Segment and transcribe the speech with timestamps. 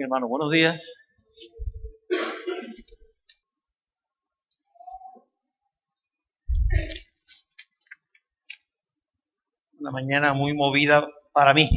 [0.00, 0.80] Hermano, buenos días.
[9.80, 11.68] Una mañana muy movida para mí,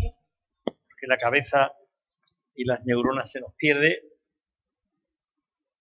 [0.64, 1.74] porque la cabeza
[2.54, 4.04] y las neuronas se nos pierde.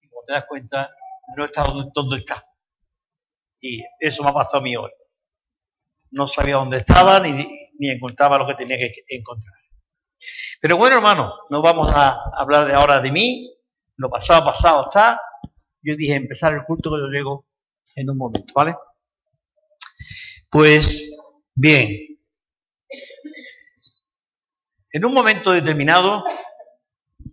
[0.01, 0.95] Y como te das cuenta,
[1.37, 2.43] no estado donde está.
[3.61, 4.91] Y eso me ha pasado a mí hoy.
[6.11, 7.33] No sabía dónde estaba ni,
[7.79, 9.60] ni encontraba lo que tenía que encontrar.
[10.61, 13.53] Pero bueno, hermano, no vamos a hablar de ahora de mí,
[13.97, 15.21] lo pasado, pasado está.
[15.83, 17.47] Yo dije empezar el culto que lo llego
[17.97, 18.75] en un momento, ¿vale?
[20.51, 21.17] Pues
[21.55, 22.11] bien,
[24.93, 26.25] en un momento determinado,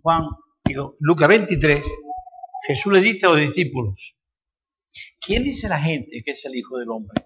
[0.02, 0.26] Juan,
[0.64, 1.84] digo, Lucas 23,
[2.66, 4.16] Jesús le dice a los discípulos,
[5.20, 7.24] ¿quién dice la gente que es el Hijo del Hombre?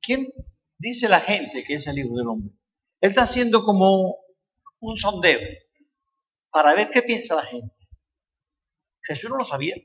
[0.00, 0.26] ¿Quién
[0.78, 2.59] dice la gente que es el Hijo del Hombre?
[3.00, 4.18] Él está haciendo como
[4.80, 5.40] un sondeo
[6.50, 7.74] para ver qué piensa la gente.
[9.02, 9.76] Jesús no lo sabía.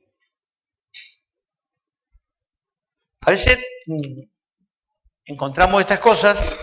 [3.21, 3.57] A veces
[3.87, 4.21] mm,
[5.25, 6.57] encontramos estas cosas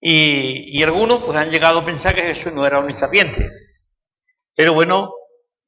[0.00, 3.48] y, algunos pues han llegado a pensar que Jesús no era un sapiente.
[4.54, 5.14] Pero bueno,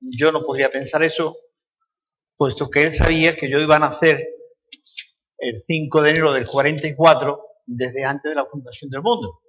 [0.01, 1.37] yo no podría pensar eso,
[2.37, 4.19] puesto que él sabía que yo iba a nacer
[5.39, 9.42] el 5 de enero del 44 desde antes de la fundación del mundo.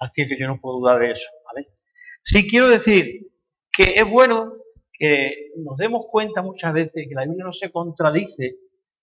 [0.00, 1.68] Así que yo no puedo dudar de eso, ¿vale?
[2.22, 3.04] Sí quiero decir
[3.70, 4.54] que es bueno
[4.92, 8.56] que nos demos cuenta muchas veces que la Biblia no se contradice,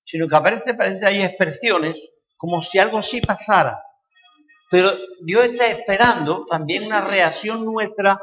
[0.04, 3.81] sino que aparece, parece hay expresiones como si algo así pasara.
[4.70, 8.20] Pero Dios está esperando también una reacción nuestra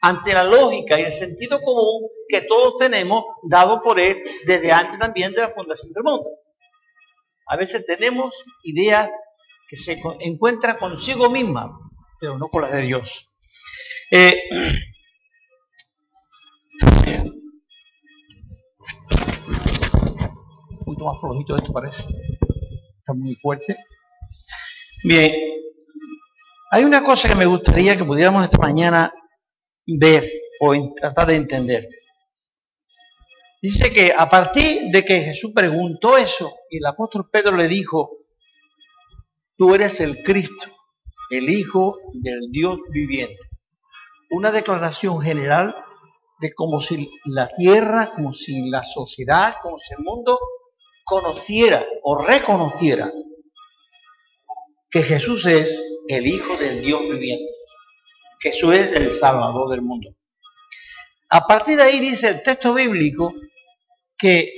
[0.00, 4.98] ante la lógica y el sentido común que todos tenemos dado por Él desde antes
[4.98, 6.28] también de la fundación del mundo.
[7.46, 9.10] A veces tenemos ideas
[9.68, 11.70] que se encuentran consigo mismas,
[12.20, 13.30] pero no con la de Dios.
[14.10, 14.42] Eh,
[20.70, 22.02] un poquito más flojito esto parece.
[22.98, 23.76] Está muy fuerte.
[25.04, 25.32] Bien.
[26.70, 29.12] Hay una cosa que me gustaría que pudiéramos esta mañana
[29.86, 30.28] ver
[30.60, 31.88] o tratar de entender.
[33.62, 38.10] Dice que a partir de que Jesús preguntó eso y el apóstol Pedro le dijo,
[39.56, 40.75] tú eres el Cristo,
[41.30, 43.38] el Hijo del Dios viviente.
[44.30, 45.74] Una declaración general
[46.40, 50.38] de como si la tierra, como si la sociedad, como si el mundo
[51.04, 53.12] conociera o reconociera
[54.90, 57.52] que Jesús es el Hijo del Dios viviente.
[58.40, 60.10] Jesús es el Salvador del mundo.
[61.28, 63.32] A partir de ahí dice el texto bíblico
[64.16, 64.52] que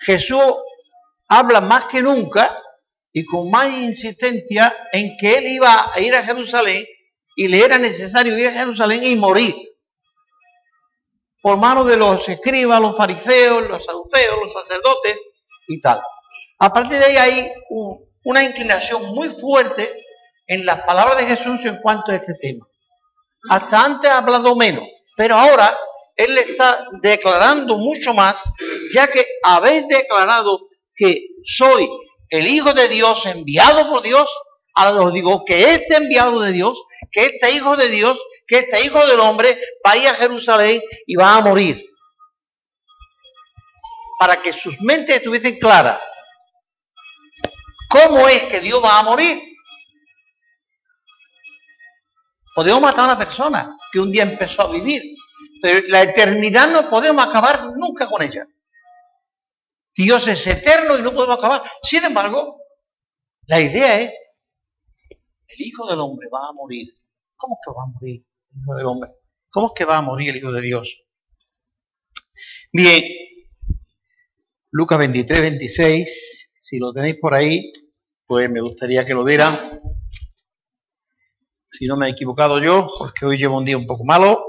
[0.00, 0.42] Jesús
[1.28, 2.62] habla más que nunca
[3.16, 6.84] y con más insistencia en que él iba a ir a Jerusalén
[7.34, 9.54] y le era necesario ir a Jerusalén y morir
[11.40, 15.18] por mano de los escribas, los fariseos, los saduceos, los sacerdotes
[15.66, 16.02] y tal.
[16.58, 17.52] A partir de ahí hay
[18.24, 19.90] una inclinación muy fuerte
[20.46, 22.66] en las palabras de Jesús en cuanto a este tema.
[23.48, 25.74] Hasta antes ha hablado menos, pero ahora
[26.16, 28.44] él le está declarando mucho más,
[28.92, 30.60] ya que habéis declarado
[30.94, 31.88] que soy
[32.30, 34.28] el Hijo de Dios enviado por Dios,
[34.74, 38.84] ahora os digo que este enviado de Dios, que este Hijo de Dios, que este
[38.84, 41.84] Hijo del Hombre va a ir a Jerusalén y va a morir.
[44.18, 46.00] Para que sus mentes estuviesen claras.
[47.88, 49.40] ¿Cómo es que Dios va a morir?
[52.54, 55.02] Podemos matar a una persona que un día empezó a vivir,
[55.60, 58.46] pero la eternidad no podemos acabar nunca con ella.
[59.96, 61.62] Dios es eterno y no podemos acabar.
[61.82, 62.60] Sin embargo,
[63.46, 64.12] la idea es,
[65.46, 66.94] el Hijo del Hombre va a morir.
[67.34, 69.10] ¿Cómo es que va a morir el Hijo del Hombre?
[69.48, 71.02] ¿Cómo es que va a morir el Hijo de Dios?
[72.72, 73.02] Bien,
[74.70, 77.72] Lucas 23, 26, si lo tenéis por ahí,
[78.26, 79.56] pues me gustaría que lo vieran.
[81.70, 84.44] Si no me he equivocado yo, porque hoy llevo un día un poco malo.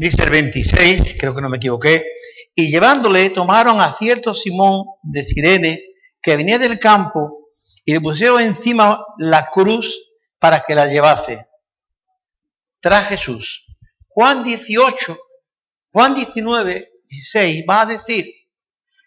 [0.00, 2.06] Dice el 26, creo que no me equivoqué,
[2.54, 5.84] y llevándole tomaron a cierto Simón de Sirene
[6.22, 7.48] que venía del campo
[7.84, 9.94] y le pusieron encima la cruz
[10.38, 11.46] para que la llevase.
[12.80, 13.66] Tras Jesús.
[14.08, 15.18] Juan 18,
[15.92, 18.24] Juan 19, 16 va a decir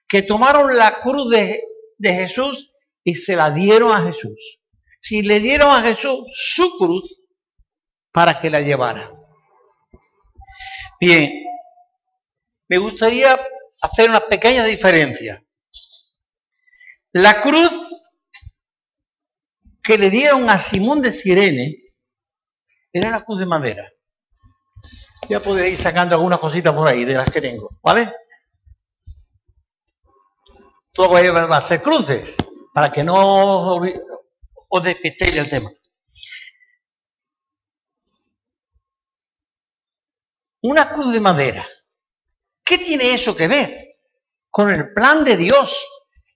[0.08, 1.60] que tomaron la cruz de,
[1.98, 2.72] de Jesús
[3.04, 4.60] y se la dieron a Jesús.
[5.02, 7.26] Si le dieron a Jesús su cruz
[8.12, 9.23] para que la llevara.
[11.06, 11.44] Bien,
[12.70, 13.38] me gustaría
[13.82, 15.44] hacer una pequeña diferencia.
[17.12, 17.74] La cruz
[19.84, 21.76] que le dieron a Simón de Sirene
[22.94, 23.86] era la cruz de madera.
[25.28, 28.10] Ya podéis ir sacando algunas cositas por ahí de las que tengo, ¿vale?
[30.94, 32.34] Todo va a ser cruces,
[32.74, 33.82] para que no
[34.70, 35.70] os despistéis del tema.
[40.64, 41.68] Una cruz de madera.
[42.64, 43.98] ¿Qué tiene eso que ver
[44.50, 45.78] con el plan de Dios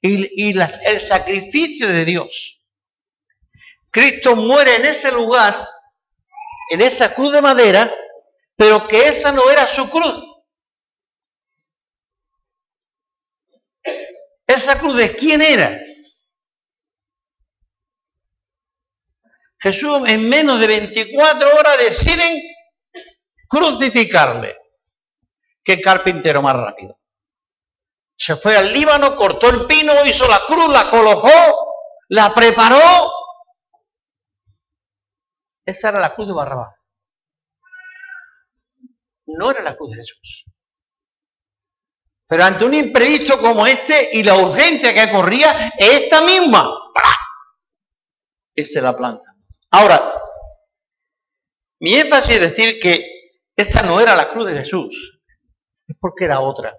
[0.02, 2.62] y, el sacrificio de Dios?
[3.90, 5.68] Cristo muere en ese lugar,
[6.72, 7.92] en esa cruz de madera,
[8.58, 10.24] pero que esa no era su cruz.
[14.46, 15.80] ¿Esa cruz de quién era?
[19.60, 22.47] Jesús en menos de 24 horas deciden
[23.48, 24.58] crucificarle.
[25.64, 27.00] ¿Qué carpintero más rápido?
[28.18, 31.30] Se fue al Líbano, cortó el pino, hizo la cruz, la colocó,
[32.10, 33.12] la preparó.
[35.66, 36.74] Esa era la cruz de Barrabás.
[39.28, 40.46] No era la cruz de Jesús.
[42.28, 46.70] Pero ante un imprevisto como este y la urgencia que corría, esta misma.
[48.54, 49.36] Esa es la planta.
[49.72, 50.14] Ahora,
[51.80, 53.17] mi énfasis es decir que
[53.58, 55.20] esta no era la cruz de Jesús,
[55.88, 56.78] es porque era otra.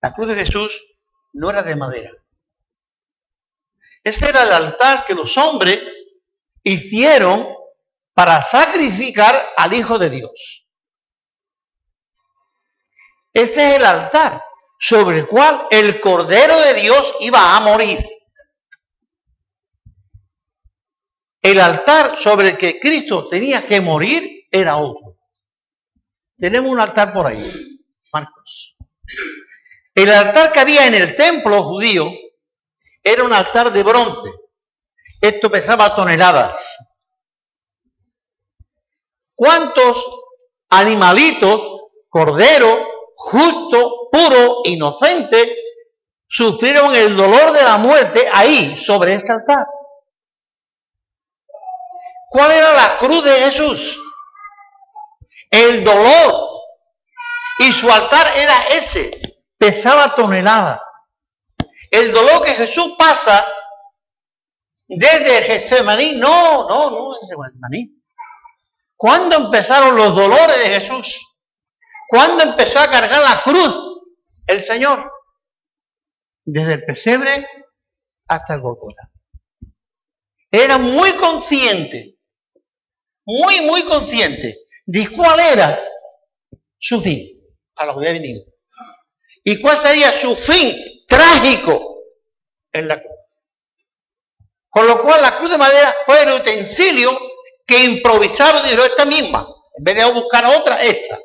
[0.00, 0.80] La cruz de Jesús
[1.32, 2.12] no era de madera.
[4.04, 5.80] Ese era el altar que los hombres
[6.62, 7.44] hicieron
[8.14, 10.68] para sacrificar al Hijo de Dios.
[13.32, 14.40] Ese es el altar
[14.78, 18.08] sobre el cual el Cordero de Dios iba a morir.
[21.42, 25.16] El altar sobre el que Cristo tenía que morir era otro.
[26.36, 27.80] Tenemos un altar por ahí,
[28.12, 28.76] Marcos.
[29.94, 32.10] El altar que había en el templo judío
[33.02, 34.30] era un altar de bronce.
[35.20, 36.76] Esto pesaba toneladas.
[39.34, 40.04] ¿Cuántos
[40.68, 42.76] animalitos, cordero,
[43.16, 45.56] justo, puro, inocente,
[46.28, 49.66] sufrieron el dolor de la muerte ahí, sobre ese altar?
[52.28, 54.05] ¿Cuál era la cruz de Jesús?
[55.56, 56.60] El dolor.
[57.58, 60.82] Y su altar era ese, pesaba tonelada.
[61.90, 63.46] El dolor que Jesús pasa
[64.86, 68.02] desde Getsemaní, no, no, no, Getsemaní.
[68.96, 71.38] ¿Cuándo empezaron los dolores de Jesús?
[72.08, 74.02] ¿Cuándo empezó a cargar la cruz
[74.46, 75.10] el Señor?
[76.44, 77.48] Desde el pesebre
[78.28, 79.10] hasta el Golgotha.
[80.50, 82.16] Era muy consciente
[83.26, 84.56] muy, muy consciente
[84.86, 85.78] de cuál era
[86.78, 87.28] su fin
[87.74, 88.42] a lo que había venido.
[89.44, 90.74] Y cuál sería su fin
[91.08, 91.98] trágico
[92.72, 93.12] en la cruz.
[94.68, 97.18] Con lo cual la cruz de madera fue el utensilio
[97.66, 99.46] que improvisaron dijo esta misma.
[99.76, 101.18] En vez de buscar otra, esta.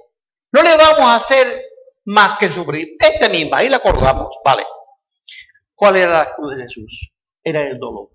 [0.52, 1.62] No le vamos a hacer
[2.06, 2.96] más que sufrir.
[3.00, 4.66] Esta misma, ahí la acordamos, vale.
[5.76, 7.12] ¿Cuál era la cruz de Jesús?
[7.44, 8.10] Era el dolor.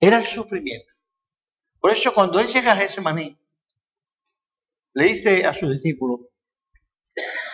[0.00, 0.94] Era el sufrimiento.
[1.80, 3.38] Por eso cuando él llega a Getsemaní,
[4.96, 6.20] le dice a sus discípulos,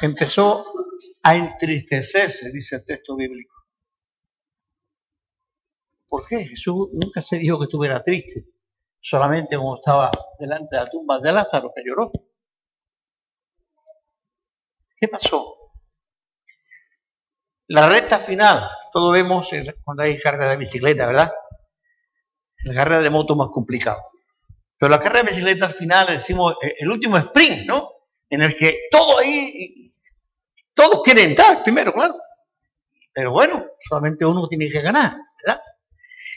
[0.00, 0.64] empezó
[1.24, 3.52] a entristecerse, dice el texto bíblico.
[6.08, 6.44] ¿Por qué?
[6.44, 8.44] Jesús nunca se dijo que estuviera triste,
[9.00, 12.12] solamente como estaba delante de la tumba de Lázaro que lloró.
[14.96, 15.72] ¿Qué pasó?
[17.66, 19.50] La recta final, todo vemos
[19.82, 21.32] cuando hay carga de bicicleta, ¿verdad?
[22.66, 23.98] La carrera de moto más complicado.
[24.82, 27.88] Pero la carrera de bicicleta al final, decimos, eh, el último sprint, ¿no?
[28.28, 29.94] En el que todo ahí,
[30.74, 32.16] todos quieren entrar primero, claro.
[33.12, 35.62] Pero bueno, solamente uno tiene que ganar, ¿verdad?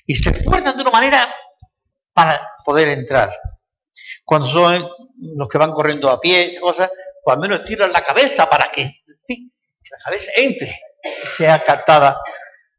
[0.05, 1.27] Y se esfuerzan de una manera
[2.13, 3.35] para poder entrar.
[4.23, 6.91] Cuando son los que van corriendo a pie, cosas,
[7.23, 12.21] pues al menos tiran la cabeza para que, que la cabeza entre y sea captada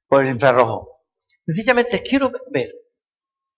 [0.07, 1.03] por el infrarrojo.
[1.45, 2.73] Sencillamente quiero ver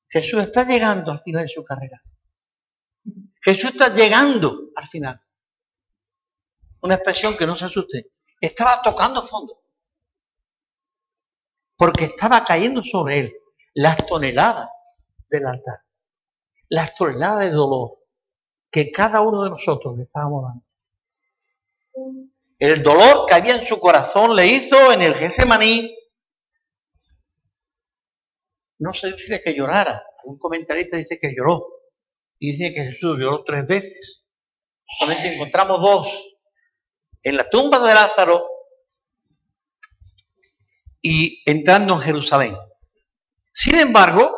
[0.08, 2.02] Jesús está llegando al final de su carrera.
[3.42, 5.20] Jesús está llegando al final.
[6.80, 8.12] Una expresión que no se asuste.
[8.40, 9.62] Estaba tocando fondo.
[11.76, 13.36] Porque estaba cayendo sobre él
[13.74, 14.70] las toneladas
[15.28, 15.80] del altar.
[16.68, 17.98] Las toneladas de dolor
[18.70, 20.64] que cada uno de nosotros le estábamos dando.
[22.58, 25.94] El dolor que había en su corazón le hizo en el Getsemaní
[28.78, 30.02] no se dice que llorara.
[30.24, 31.66] Un comentarista dice que lloró.
[32.38, 34.22] Y dice que Jesús lloró tres veces.
[34.98, 36.36] Solamente encontramos dos.
[37.22, 38.44] En la tumba de Lázaro
[41.02, 42.56] y entrando en Jerusalén.
[43.52, 44.30] Sin embargo,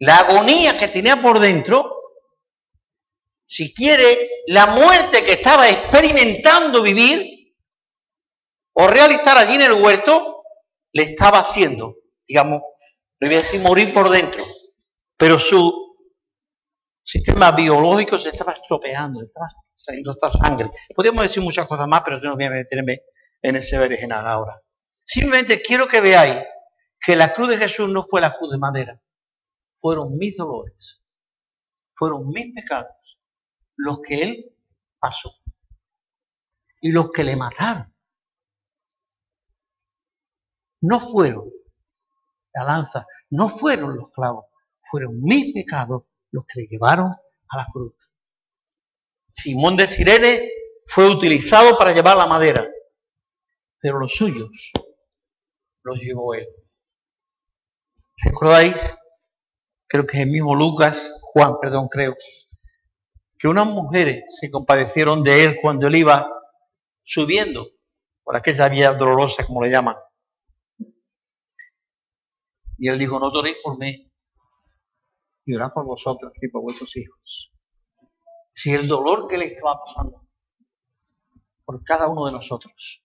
[0.00, 1.92] la agonía que tenía por dentro,
[3.44, 7.54] si quiere, la muerte que estaba experimentando vivir
[8.74, 10.44] o realizar allí en el huerto,
[10.92, 11.96] le estaba haciendo,
[12.28, 12.60] digamos,
[13.20, 14.44] le voy a decir morir por dentro,
[15.16, 15.96] pero su
[17.02, 20.70] sistema biológico se estaba estropeando, estaba saliendo esta sangre.
[20.94, 23.00] Podríamos decir muchas cosas más, pero yo no voy a meterme
[23.40, 24.60] en ese berenjenal ahora.
[25.04, 26.44] Simplemente quiero que veáis
[27.00, 29.00] que la cruz de Jesús no fue la cruz de madera,
[29.78, 31.02] fueron mis dolores,
[31.94, 32.92] fueron mis pecados,
[33.76, 34.56] los que Él
[34.98, 35.32] pasó
[36.80, 37.94] y los que le mataron.
[40.80, 41.50] No fueron
[42.58, 44.46] la lanza, no fueron los clavos,
[44.90, 48.12] fueron mis pecados los que le llevaron a la cruz.
[49.34, 50.48] Simón de Sirene
[50.86, 52.66] fue utilizado para llevar la madera,
[53.80, 54.50] pero los suyos
[55.82, 56.46] los llevó él.
[58.24, 58.76] ¿Recordáis?
[59.86, 62.14] Creo que es el mismo Lucas, Juan, perdón, creo,
[63.38, 66.28] que unas mujeres se compadecieron de él cuando él iba
[67.04, 67.66] subiendo
[68.24, 69.94] por aquella vía dolorosa, como le llaman.
[72.78, 74.10] Y él dijo, no toréis por mí,
[75.44, 77.50] y orad por vosotros y por vuestros hijos.
[78.54, 80.28] Si el dolor que le estaba pasando
[81.68, 83.02] por cada uno de nosotros.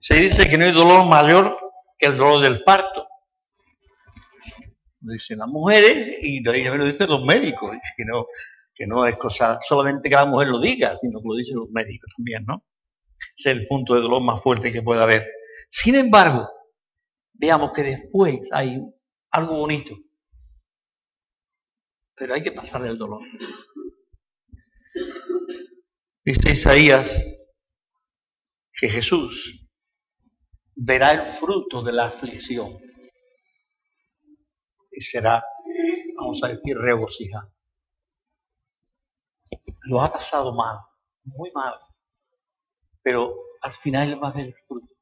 [0.00, 1.56] Se dice que no hay dolor mayor
[1.96, 3.06] que el dolor del parto.
[5.00, 8.26] Lo dicen las mujeres y también lo dicen los médicos, que no,
[8.74, 11.70] que no es cosa solamente que la mujer lo diga, sino que lo dicen los
[11.70, 12.64] médicos también, ¿no?
[13.36, 15.28] Es el punto de dolor más fuerte que puede haber.
[15.70, 16.50] Sin embargo,
[17.32, 18.78] veamos que después hay
[19.30, 19.96] algo bonito.
[22.14, 23.22] Pero hay que pasarle el dolor.
[26.24, 27.16] Dice Isaías
[28.72, 29.68] que Jesús
[30.74, 32.78] verá el fruto de la aflicción
[34.92, 35.42] y será,
[36.16, 37.52] vamos a decir, regocijado.
[39.82, 40.78] Lo ha pasado mal,
[41.24, 41.74] muy mal,
[43.02, 44.94] pero al final va a ver el fruto.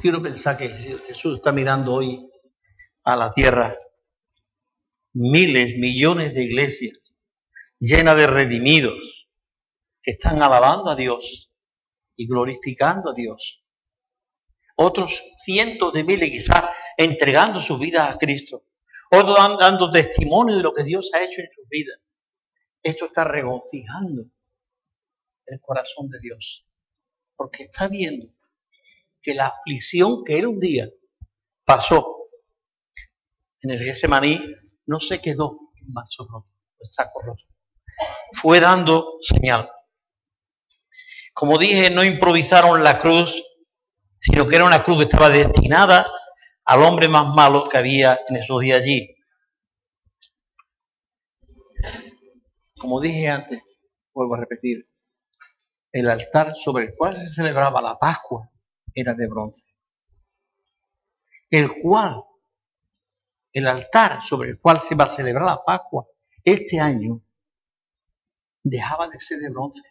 [0.00, 2.26] Quiero pensar que Jesús está mirando hoy
[3.04, 3.76] a la tierra
[5.12, 7.14] miles, millones de iglesias
[7.78, 9.28] llenas de redimidos
[10.00, 11.50] que están alabando a Dios
[12.16, 13.62] y glorificando a Dios.
[14.76, 18.64] Otros cientos de miles quizás entregando sus vidas a Cristo.
[19.10, 22.00] Otros dando testimonio de lo que Dios ha hecho en sus vidas.
[22.82, 24.24] Esto está regocijando
[25.44, 26.64] el corazón de Dios.
[27.36, 28.32] Porque está viendo
[29.22, 30.88] que la aflicción que él un día
[31.64, 32.16] pasó
[33.62, 34.40] en el Getsemaní
[34.86, 36.48] no se quedó en vaso roto,
[36.80, 37.44] el saco roto.
[38.32, 39.70] Fue dando señal.
[41.34, 43.42] Como dije, no improvisaron la cruz,
[44.18, 46.06] sino que era una cruz que estaba destinada
[46.64, 49.16] al hombre más malo que había en esos días allí.
[52.78, 53.62] Como dije antes,
[54.14, 54.88] vuelvo a repetir,
[55.92, 58.50] el altar sobre el cual se celebraba la Pascua
[58.94, 59.64] era de bronce,
[61.50, 62.22] el cual
[63.52, 66.06] el altar sobre el cual se va a celebrar la Pascua
[66.44, 67.22] este año
[68.62, 69.82] dejaba de ser de bronce.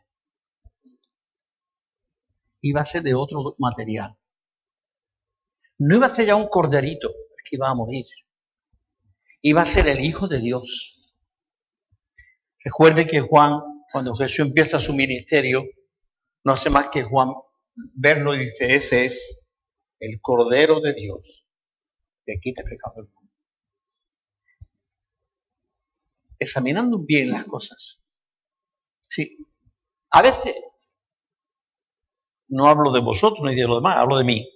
[2.62, 4.18] Iba a ser de otro material.
[5.78, 7.10] No iba a ser ya un corderito
[7.46, 8.06] que iba a morir.
[9.42, 11.00] Iba a ser el Hijo de Dios.
[12.64, 15.64] Recuerde que Juan, cuando Jesús empieza su ministerio,
[16.44, 17.30] no hace más que Juan
[17.94, 19.42] verlo y dice, ese es
[20.00, 21.22] el Cordero de Dios
[22.26, 23.20] que quita el pecado del mundo
[26.40, 28.02] examinando bien las cosas.
[29.08, 29.38] Sí,
[30.10, 30.56] a veces,
[32.48, 34.50] no hablo de vosotros ni de los demás, hablo de mí,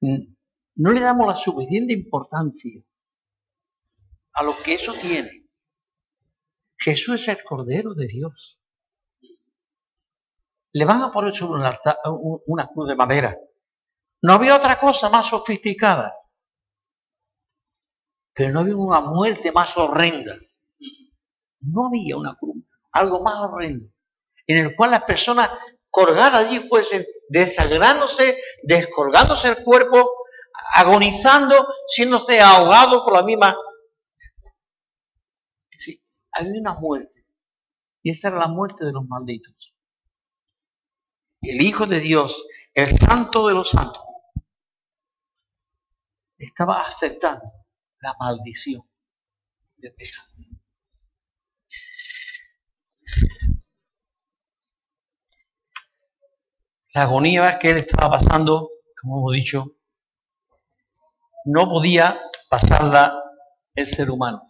[0.00, 2.82] no le damos la suficiente importancia
[4.32, 5.46] a lo que eso tiene.
[6.78, 8.60] Jesús es el Cordero de Dios.
[10.76, 11.60] Le van a poner sobre
[12.46, 13.34] una cruz de madera.
[14.22, 16.14] No había otra cosa más sofisticada.
[18.34, 20.36] Pero no había una muerte más horrenda
[21.66, 23.88] no había una cruz, algo más horrendo,
[24.46, 25.50] en el cual las personas
[25.90, 30.10] colgadas allí fuesen desagrándose, descolgándose el cuerpo,
[30.74, 31.54] agonizando,
[31.88, 33.56] siéndose ahogados por la misma.
[35.70, 36.00] Sí,
[36.32, 37.26] había una muerte.
[38.02, 39.54] Y esa era la muerte de los malditos.
[41.42, 44.02] El Hijo de Dios, el Santo de los Santos,
[46.38, 47.44] estaba aceptando
[48.00, 48.82] la maldición
[49.76, 50.28] de pecado.
[56.94, 59.64] La agonía que él estaba pasando, como hemos dicho,
[61.44, 63.22] no podía pasarla
[63.74, 64.48] el ser humano.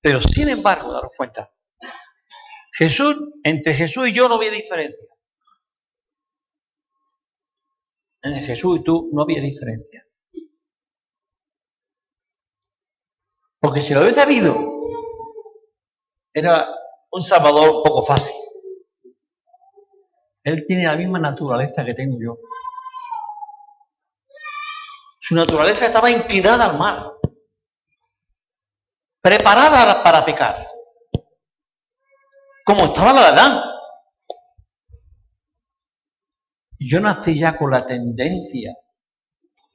[0.00, 1.52] Pero sin embargo, daros cuenta,
[2.72, 5.06] Jesús, entre Jesús y yo no había diferencia.
[8.22, 10.04] Entre Jesús y tú no había diferencia.
[13.60, 14.54] Porque si lo hubiese habido,
[16.32, 16.68] era
[17.10, 18.34] un Salvador poco fácil.
[20.44, 22.38] Él tiene la misma naturaleza que tengo yo.
[25.20, 27.12] Su naturaleza estaba inclinada al mal,
[29.20, 30.66] preparada para pecar,
[32.64, 33.67] como estaba la de Adán.
[36.78, 38.74] Yo nací ya con la tendencia,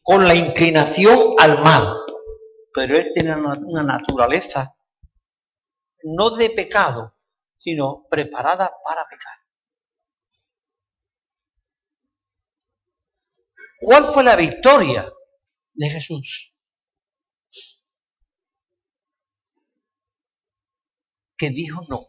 [0.01, 1.97] con la inclinación al mal,
[2.73, 4.73] pero él tiene una naturaleza
[6.03, 7.15] no de pecado,
[7.55, 9.37] sino preparada para pecar.
[13.79, 15.05] ¿Cuál fue la victoria
[15.73, 16.57] de Jesús?
[21.37, 22.07] Que dijo no.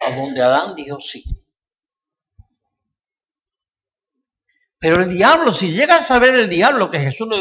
[0.00, 1.41] A donde Adán dijo sí.
[4.82, 7.36] Pero el diablo, si llega a saber el diablo que Jesús no,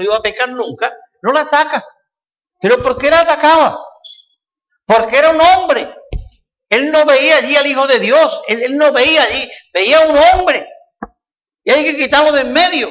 [0.00, 1.84] iba a pecar nunca, no lo ataca.
[2.60, 3.84] ¿Pero por qué la atacaba?
[4.86, 5.92] Porque era un hombre.
[6.68, 8.42] Él no veía allí al Hijo de Dios.
[8.46, 9.50] Él, no veía allí.
[9.74, 10.68] Veía un hombre.
[11.64, 12.88] Y hay que quitarlo de en medio.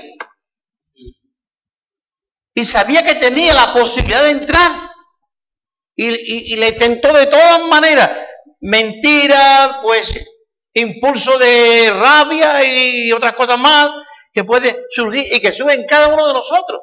[2.56, 4.72] Y sabía que tenía la posibilidad de entrar.
[5.96, 8.12] Y, y le tentó de todas maneras.
[8.60, 10.14] Mentira, pues
[10.80, 13.90] impulso de rabia y otras cosas más
[14.32, 16.82] que puede surgir y que suben cada uno de nosotros.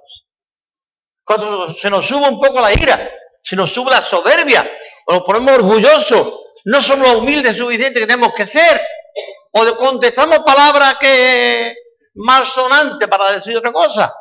[1.25, 3.11] Cuando se nos sube un poco la ira,
[3.43, 4.69] se nos sube la soberbia,
[5.07, 8.81] o nos ponemos orgullosos, no somos los humildes suficientes que tenemos que ser,
[9.53, 11.75] o contestamos palabras que
[12.15, 14.13] malsonantes para decir otra cosa.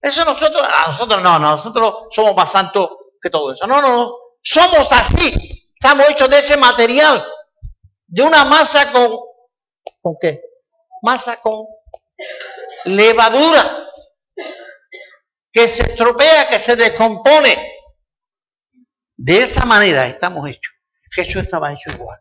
[0.00, 3.66] Eso nosotros, nosotros no, nosotros somos más santos que todo eso.
[3.66, 4.14] No, no, no.
[4.42, 5.32] Somos así.
[5.74, 7.26] Estamos hechos de ese material.
[8.08, 9.18] De una masa con,
[10.00, 10.42] ¿con qué?
[11.02, 11.66] Masa con
[12.86, 13.86] levadura
[15.52, 17.72] que se estropea, que se descompone.
[19.16, 20.74] De esa manera estamos hechos.
[21.10, 22.18] Jesús estaba hecho igual.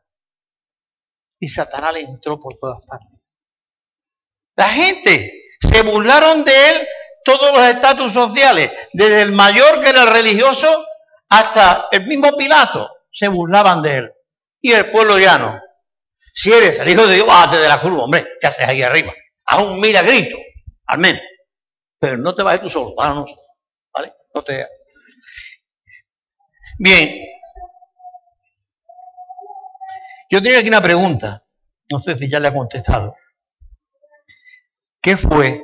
[1.39, 3.19] Y Satanás le entró por todas partes.
[4.55, 6.87] La gente se burlaron de él
[7.23, 10.85] todos los estatus sociales, desde el mayor que era religioso
[11.29, 14.13] hasta el mismo Pilato, se burlaban de él.
[14.61, 15.61] Y el pueblo llano.
[16.37, 19.11] Si eres el hijo de Dios, bájate de la curva, hombre, ¿qué haces ahí arriba?
[19.43, 20.37] Haz un miragrito,
[20.85, 21.21] al menos.
[21.99, 23.49] Pero no te vayas tú solo, para nosotros.
[23.91, 24.13] ¿Vale?
[24.35, 24.67] No te.
[26.77, 27.25] Bien.
[30.29, 31.41] Yo tenía aquí una pregunta.
[31.89, 33.15] No sé si ya le ha contestado.
[35.01, 35.63] ¿Qué fue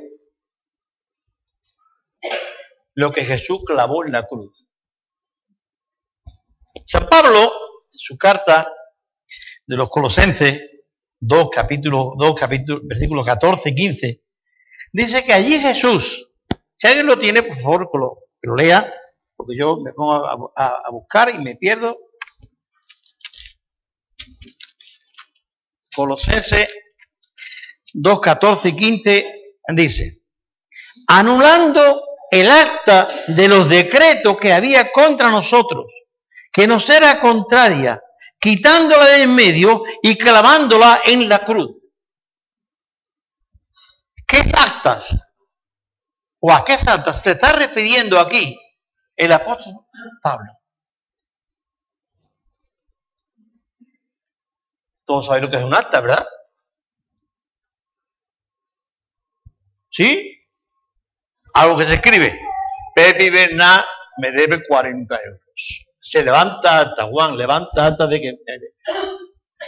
[2.94, 4.66] lo que Jesús clavó en la cruz?
[6.84, 7.52] San Pablo,
[7.92, 8.68] en su carta
[9.66, 10.60] de los Colosenses,
[11.20, 14.24] 2 capítulos, 2 capítulos, versículos 14 y 15,
[14.94, 16.24] Dice que allí Jesús,
[16.76, 17.98] si alguien lo tiene, por favor, que
[18.46, 18.88] lo, lea,
[19.34, 20.24] porque yo me pongo
[20.56, 21.98] a, buscar y me pierdo.
[25.96, 26.68] Colosenses
[27.92, 29.26] 2, 14 y 15
[29.74, 30.28] dice,
[31.08, 32.00] anulando
[32.30, 35.86] el acta de los decretos que había contra nosotros,
[36.52, 38.00] que nos era contraria,
[38.44, 41.94] quitándola de en medio y clavándola en la cruz.
[44.26, 45.16] ¿Qué actas?
[46.40, 48.54] ¿O a qué actas se está refiriendo aquí
[49.16, 49.86] el apóstol
[50.22, 50.52] Pablo?
[55.06, 56.26] Todos saben lo que es un acta, ¿verdad?
[59.90, 60.38] ¿Sí?
[61.54, 62.38] Algo que se escribe.
[62.94, 63.86] Pepe Bernard
[64.18, 65.83] me debe 40 euros.
[66.04, 68.38] Se levanta acta, Juan, levanta acta de que...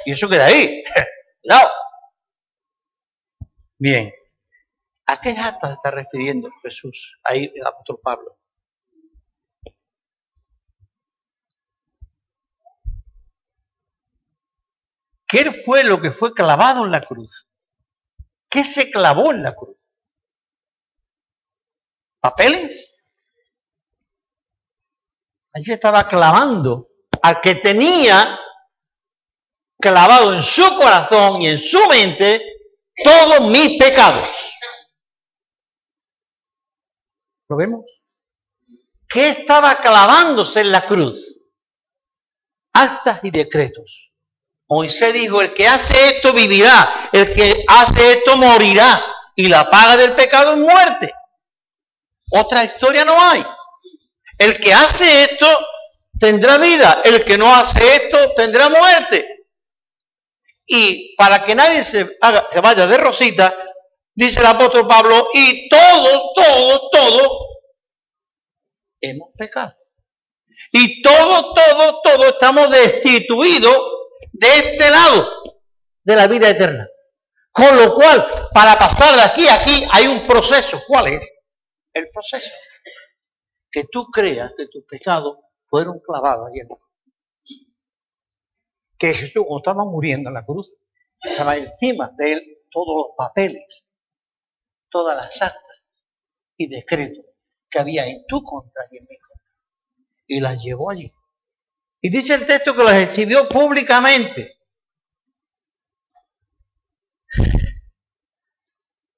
[0.05, 0.85] Y eso queda ahí.
[1.49, 1.61] No.
[3.79, 4.13] Bien.
[5.07, 7.17] ¿A qué acta se está refiriendo Jesús?
[7.23, 8.37] Ahí el apóstol Pablo.
[15.29, 17.49] ¿Qué fue lo que fue clavado en la cruz?
[18.51, 19.79] ¿Qué se clavó en la cruz?
[22.21, 22.96] ¿Papeles?
[25.57, 26.89] Allí estaba clavando
[27.23, 28.39] al que tenía
[29.81, 32.43] clavado en su corazón y en su mente
[33.03, 34.29] todos mis pecados.
[37.49, 37.87] ¿Lo vemos?
[39.09, 41.39] ¿Qué estaba clavándose en la cruz?
[42.75, 44.11] Actas y decretos.
[44.69, 49.03] Moisés dijo, el que hace esto vivirá, el que hace esto morirá,
[49.35, 51.15] y la paga del pecado es muerte.
[52.31, 53.43] Otra historia no hay.
[54.39, 55.47] El que hace esto
[56.19, 59.47] tendrá vida, el que no hace esto tendrá muerte.
[60.67, 63.57] Y para que nadie se, haga, se vaya de rosita,
[64.15, 67.29] dice el apóstol Pablo, y todos, todos, todos
[69.01, 69.75] hemos pecado.
[70.73, 73.79] Y todos, todos, todos estamos destituidos
[74.33, 75.61] de este lado
[76.03, 76.87] de la vida eterna.
[77.53, 80.83] Con lo cual, para pasar de aquí a aquí hay un proceso.
[80.87, 81.35] ¿Cuál es?
[81.95, 82.51] El proceso.
[83.77, 85.37] Que tú creas que tus pecados
[85.67, 86.91] fueron clavados ahí en la cruz.
[88.97, 90.75] Que Jesús, cuando estaba muriendo en la cruz,
[91.21, 93.87] estaba encima de él todos los papeles,
[94.89, 95.77] todas las actas
[96.57, 97.27] y decretos
[97.69, 99.53] que había en tu contra y en mi contra.
[100.27, 101.13] Y las llevó allí.
[102.01, 104.59] Y dice el texto que las exhibió públicamente.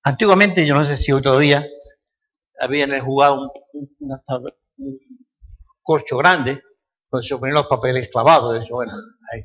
[0.02, 1.64] Antiguamente, yo no sé si hoy todavía,
[2.58, 5.00] habían jugado un,
[5.82, 6.60] corcho grande,
[7.08, 8.62] pues se ponían los papeles clavados.
[8.62, 8.92] Eso, bueno,
[9.32, 9.42] ahí.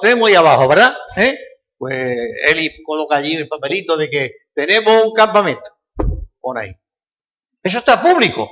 [0.00, 0.94] Tenemos ahí abajo, ¿verdad?
[1.16, 1.36] ¿Eh?
[1.76, 5.70] Pues él coloca allí el papelito de que tenemos un campamento.
[6.40, 6.72] Por ahí.
[7.62, 8.50] Eso está público.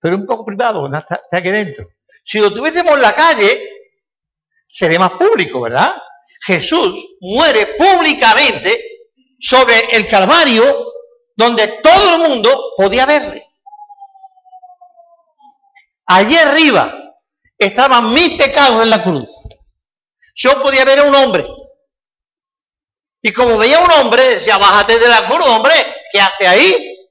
[0.00, 1.86] Pero un poco privado, está, está aquí dentro.
[2.24, 3.68] Si lo tuviésemos en la calle,
[4.68, 5.94] sería más público, ¿verdad?
[6.40, 8.78] Jesús muere públicamente
[9.40, 10.64] sobre el Calvario,
[11.36, 13.46] donde todo el mundo podía verle.
[16.06, 17.14] Allí arriba
[17.58, 19.28] estaban mis pecados en la cruz.
[20.34, 21.46] Yo podía ver a un hombre.
[23.22, 25.74] Y como veía a un hombre, decía, bájate de la cruz, hombre,
[26.12, 27.08] ¿qué hace ahí?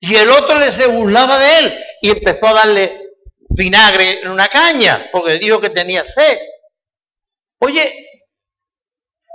[0.00, 3.00] Y el otro le se burlaba de él y empezó a darle
[3.48, 6.38] vinagre en una caña, porque dijo que tenía sed.
[7.60, 7.90] Oye,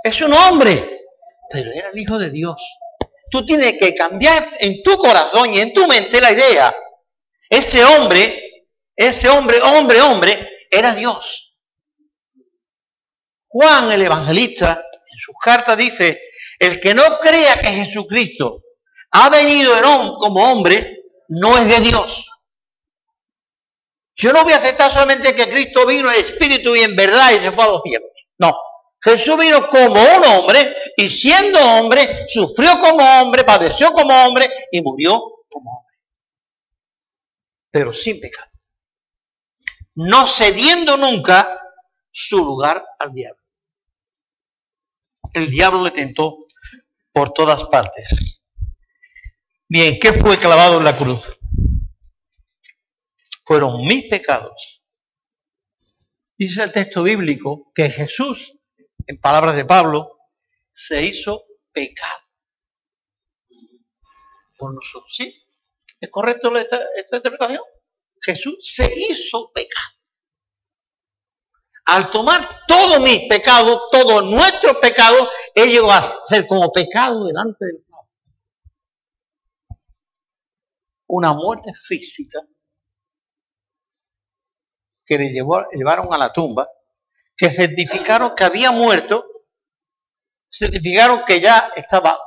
[0.04, 1.02] es un hombre,
[1.50, 2.62] pero era el Hijo de Dios.
[3.30, 6.74] Tú tienes que cambiar en tu corazón y en tu mente la idea.
[7.48, 8.66] Ese hombre,
[8.96, 11.56] ese hombre, hombre, hombre, era Dios.
[13.48, 16.20] Juan el Evangelista en sus cartas dice,
[16.58, 18.62] el que no crea que Jesucristo
[19.12, 19.82] ha venido en
[20.18, 22.30] como hombre, no es de Dios.
[24.14, 27.38] Yo no voy a aceptar solamente que Cristo vino en espíritu y en verdad y
[27.38, 28.10] se fue a los cielos.
[28.38, 28.54] No.
[29.02, 34.82] Jesús vino como un hombre y siendo hombre, sufrió como hombre, padeció como hombre y
[34.82, 35.96] murió como hombre.
[37.70, 38.50] Pero sin pecado.
[39.94, 41.60] No cediendo nunca
[42.12, 43.42] su lugar al diablo.
[45.32, 46.46] El diablo le tentó
[47.12, 48.42] por todas partes.
[49.68, 51.36] Bien, ¿qué fue clavado en la cruz?
[53.44, 54.82] Fueron mis pecados.
[56.36, 58.59] Dice el texto bíblico que Jesús,
[59.06, 60.18] en palabras de Pablo,
[60.72, 62.20] se hizo pecado
[64.56, 65.14] por nosotros.
[65.14, 65.42] ¿Sí?
[65.98, 66.80] ¿Es correcto esta,
[67.12, 67.62] interpretación?
[68.22, 69.96] Jesús se hizo pecado.
[71.86, 77.64] Al tomar todos mis pecados, todos nuestros pecados, Él llegó a ser como pecado delante
[77.64, 77.84] del
[81.12, 82.40] una muerte física
[85.04, 86.68] que le llevaron a la tumba,
[87.40, 89.24] que certificaron que había muerto,
[90.52, 92.18] certificaron que ya estaba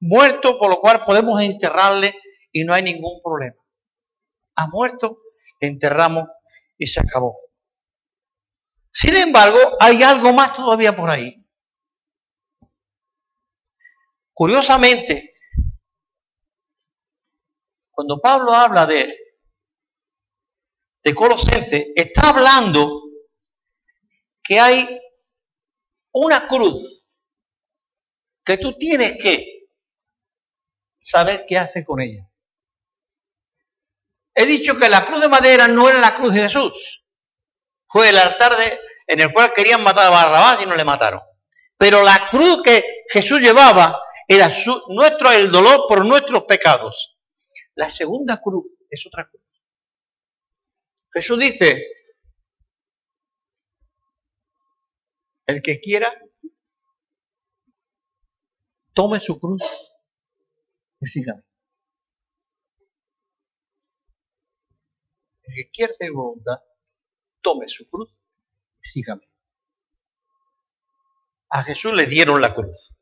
[0.00, 2.14] muerto, por lo cual podemos enterrarle
[2.50, 3.62] y no hay ningún problema.
[4.54, 5.18] Ha muerto,
[5.60, 6.24] enterramos
[6.78, 7.36] y se acabó.
[8.90, 11.46] Sin embargo, hay algo más todavía por ahí.
[14.32, 15.34] Curiosamente,
[17.90, 19.14] cuando Pablo habla de,
[21.02, 23.03] de Colosense, está hablando
[24.44, 25.00] que hay
[26.12, 27.08] una cruz
[28.44, 29.68] que tú tienes que
[31.00, 32.28] saber qué hace con ella.
[34.34, 37.04] He dicho que la cruz de madera no era la cruz de Jesús.
[37.86, 41.22] Fue el altar de, en el cual querían matar a Barrabás y no le mataron.
[41.78, 47.16] Pero la cruz que Jesús llevaba era su, nuestro, el dolor por nuestros pecados.
[47.74, 49.42] La segunda cruz es otra cruz.
[51.12, 51.86] Jesús dice,
[55.46, 56.12] el que quiera,
[58.92, 59.62] tome su cruz
[61.00, 61.42] y sígame.
[65.42, 66.58] El que quiera hacer voluntad,
[67.40, 68.22] tome su cruz
[68.82, 69.28] y sígame.
[71.50, 72.98] A Jesús le dieron la cruz.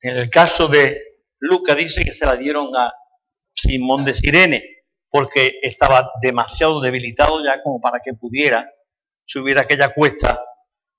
[0.00, 1.00] En el caso de
[1.38, 2.92] Lucas dice que se la dieron a
[3.54, 4.71] Simón de Sirene,
[5.12, 8.72] porque estaba demasiado debilitado ya como para que pudiera
[9.26, 10.40] subir aquella cuesta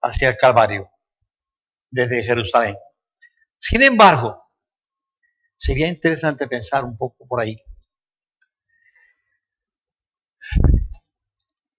[0.02, 0.90] hacia el Calvario,
[1.90, 2.76] desde Jerusalén.
[3.58, 4.40] Sin embargo,
[5.58, 7.58] sería interesante pensar un poco por ahí.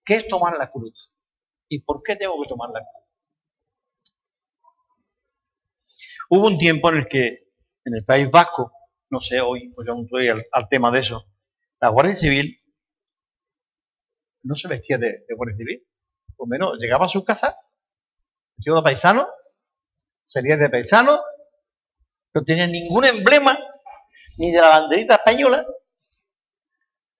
[0.04, 1.14] ¿Qué es tomar la cruz?
[1.68, 3.04] ¿Y por qué tengo que tomar la cruz?
[6.30, 7.44] Hubo un tiempo en el que
[7.84, 8.72] en el País Vasco,
[9.10, 11.26] no sé hoy, pues yo no estoy al, tema de eso,
[11.80, 12.60] la Guardia Civil
[14.42, 15.86] no se vestía de, Guardia Civil.
[16.36, 17.56] Por menos llegaba a su casa,
[18.56, 19.26] vestido de paisano,
[20.24, 21.18] salía de paisano,
[22.34, 23.56] no tenía ningún emblema,
[24.36, 25.64] ni de la banderita española,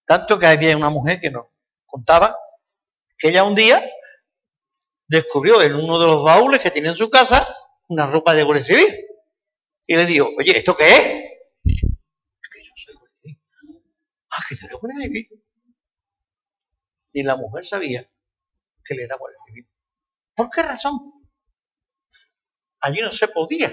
[0.07, 1.47] tanto que había una mujer que nos
[1.87, 2.37] contaba
[3.17, 3.83] que ella un día
[5.07, 7.47] descubrió en uno de los baúles que tiene en su casa
[7.89, 8.95] una ropa de Guardia Civil.
[9.87, 10.87] Y le dijo, oye, ¿esto qué?
[11.63, 11.81] Es
[12.51, 13.39] que yo soy Guardia Civil.
[14.35, 15.45] Ah, que yo soy Guardia Civil.
[17.13, 18.11] Y la mujer sabía
[18.85, 19.69] que le era Guardia Civil.
[20.35, 21.29] ¿Por qué razón?
[22.81, 23.71] Allí no se podía.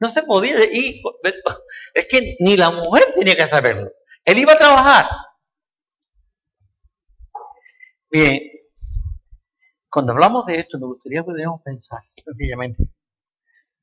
[0.00, 0.64] No se podía.
[0.64, 1.00] Y
[1.94, 3.90] es que ni la mujer tenía que saberlo.
[4.24, 5.06] Él iba a trabajar.
[8.10, 8.40] Bien,
[9.88, 12.84] cuando hablamos de esto, me gustaría que pudiéramos pensar, sencillamente.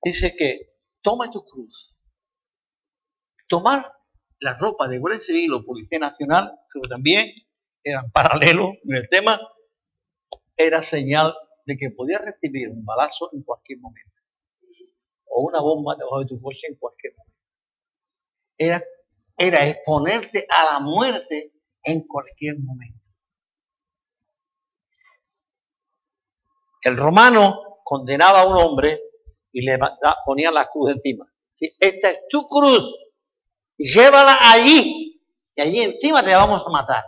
[0.04, 1.98] Dice que toma tu cruz.
[3.48, 4.01] Tomar
[4.42, 7.32] la ropa de Guardia Civil o Policía Nacional, que también
[7.84, 9.40] eran paralelos en el tema,
[10.58, 11.34] era señal
[11.66, 14.12] de que podías recibir un balazo en cualquier momento.
[15.28, 17.40] O una bomba debajo de tu coche en cualquier momento.
[18.58, 18.84] Era,
[19.38, 23.10] era exponerte a la muerte en cualquier momento.
[26.84, 29.00] El romano condenaba a un hombre
[29.52, 29.78] y le
[30.26, 31.32] ponía la cruz encima.
[31.60, 33.11] Esta es tu cruz,
[33.82, 35.22] llévala allí
[35.56, 37.04] y allí encima te vamos a matar.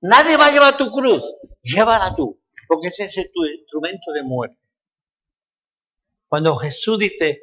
[0.00, 1.22] Nadie va a llevar tu cruz,
[1.62, 4.58] llévala tú, porque ese es tu instrumento de muerte.
[6.28, 7.42] Cuando Jesús dice,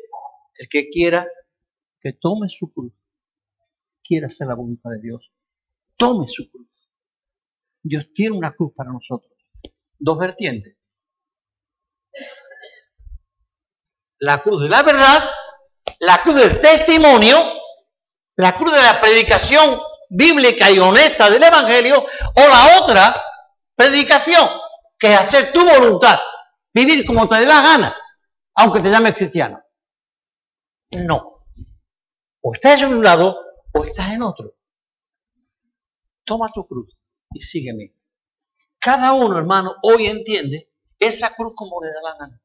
[0.56, 1.28] el que quiera
[2.00, 2.94] que tome su cruz,
[4.04, 5.32] quiera hacer la voluntad de Dios,
[5.98, 6.68] tome su cruz.
[7.84, 9.32] Dios tiene una cruz para nosotros.
[9.98, 10.78] Dos vertientes.
[14.20, 15.20] La cruz de la verdad,
[16.00, 17.38] la cruz del testimonio,
[18.42, 23.24] la cruz de la predicación bíblica y honesta del Evangelio, o la otra
[23.76, 24.50] predicación,
[24.98, 26.20] que es hacer tu voluntad,
[26.74, 27.96] vivir como te dé la gana,
[28.56, 29.62] aunque te llames cristiano.
[30.90, 31.46] No.
[32.42, 33.40] O estás en un lado
[33.74, 34.56] o estás en otro.
[36.24, 37.00] Toma tu cruz
[37.36, 37.96] y sígueme.
[38.80, 42.42] Cada uno, hermano, hoy entiende esa cruz como le da la gana.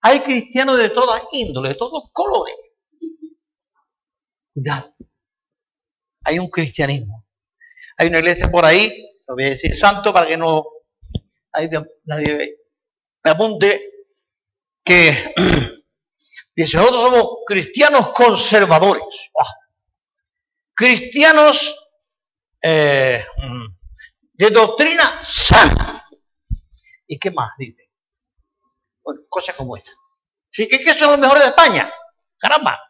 [0.00, 2.63] Hay cristianos de todas índoles, de todos colores.
[4.54, 4.94] Cuidado.
[6.24, 7.26] Hay un cristianismo.
[7.98, 8.88] Hay una iglesia por ahí,
[9.28, 10.64] no voy a decir santo para que no
[12.04, 12.58] nadie
[13.24, 13.90] me apunte,
[14.84, 15.34] que
[16.56, 19.30] dice, nosotros somos cristianos conservadores.
[20.74, 21.94] Cristianos
[22.60, 23.24] eh,
[24.32, 26.04] de doctrina sana.
[27.06, 27.52] ¿Y qué más?
[27.56, 27.90] Dice.
[29.02, 29.92] Bueno, cosas como esta.
[30.50, 30.66] ¿Sí?
[30.68, 31.92] ¿Qué, ¿Qué son los mejores de España?
[32.38, 32.80] Caramba.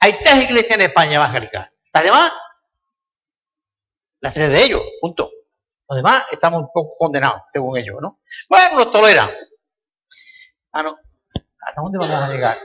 [0.00, 1.70] Hay tres iglesias en España evangélicas.
[1.92, 2.32] Las demás,
[4.20, 5.30] las tres de ellos, punto.
[5.88, 8.20] Los demás estamos un poco condenados, según ellos, ¿no?
[8.48, 9.30] Bueno, los toleran.
[10.72, 10.96] Ah, no.
[11.60, 12.58] ¿Hasta dónde vamos a llegar?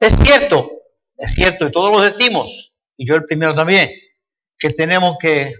[0.00, 0.68] Es cierto,
[1.16, 3.90] es cierto, y todos lo decimos, y yo el primero también,
[4.58, 5.54] que tenemos que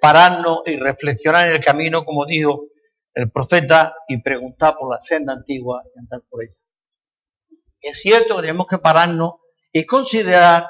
[0.00, 2.66] pararnos y reflexionar en el camino, como dijo
[3.14, 6.54] el profeta y preguntar por la senda antigua y andar por ella.
[7.80, 9.34] Es cierto que tenemos que pararnos
[9.72, 10.68] y considerar,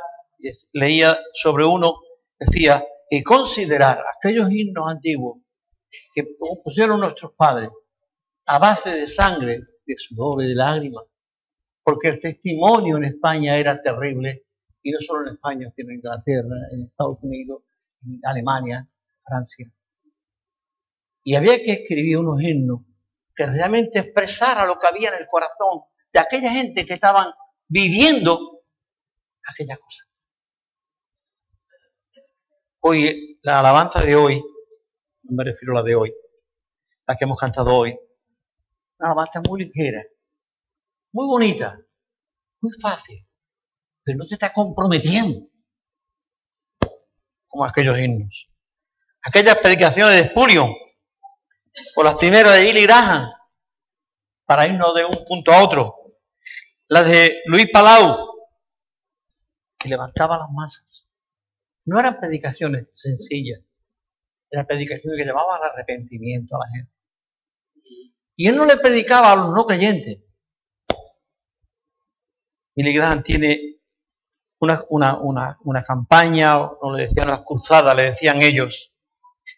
[0.72, 1.94] leía sobre uno,
[2.38, 5.38] decía, y considerar aquellos himnos antiguos
[6.14, 6.24] que
[6.64, 7.70] pusieron nuestros padres
[8.46, 11.04] a base de sangre, de sudor y de lágrimas,
[11.82, 14.46] porque el testimonio en España era terrible,
[14.82, 17.62] y no solo en España, sino en Inglaterra, en Estados Unidos,
[18.04, 18.88] en Alemania,
[19.24, 19.72] Francia.
[21.24, 22.80] Y había que escribir unos himnos
[23.34, 25.82] que realmente expresara lo que había en el corazón
[26.12, 27.26] de aquella gente que estaban
[27.68, 28.55] viviendo
[29.46, 30.04] aquella cosa.
[32.80, 34.42] Hoy, la alabanza de hoy,
[35.22, 36.14] no me refiero a la de hoy,
[37.06, 37.98] la que hemos cantado hoy,
[38.98, 40.02] una alabanza muy ligera,
[41.12, 41.78] muy bonita,
[42.60, 43.26] muy fácil,
[44.02, 45.48] pero no te está comprometiendo
[47.48, 48.48] como aquellos himnos.
[49.22, 50.72] Aquellas predicaciones de Spurion,
[51.96, 52.86] o las primeras de Billy
[54.46, 55.94] para irnos de un punto a otro.
[56.88, 58.35] Las de Luis Palau,
[59.78, 61.10] que levantaba las masas.
[61.84, 63.60] No eran predicaciones sencillas,
[64.50, 66.92] eran predicaciones que llamaban al arrepentimiento a la gente.
[68.36, 70.22] Y él no le predicaba a los no creyentes.
[72.74, 73.80] Billy Graham tiene
[74.58, 78.92] una, una, una, una campaña, o le decían las cruzadas, le decían ellos,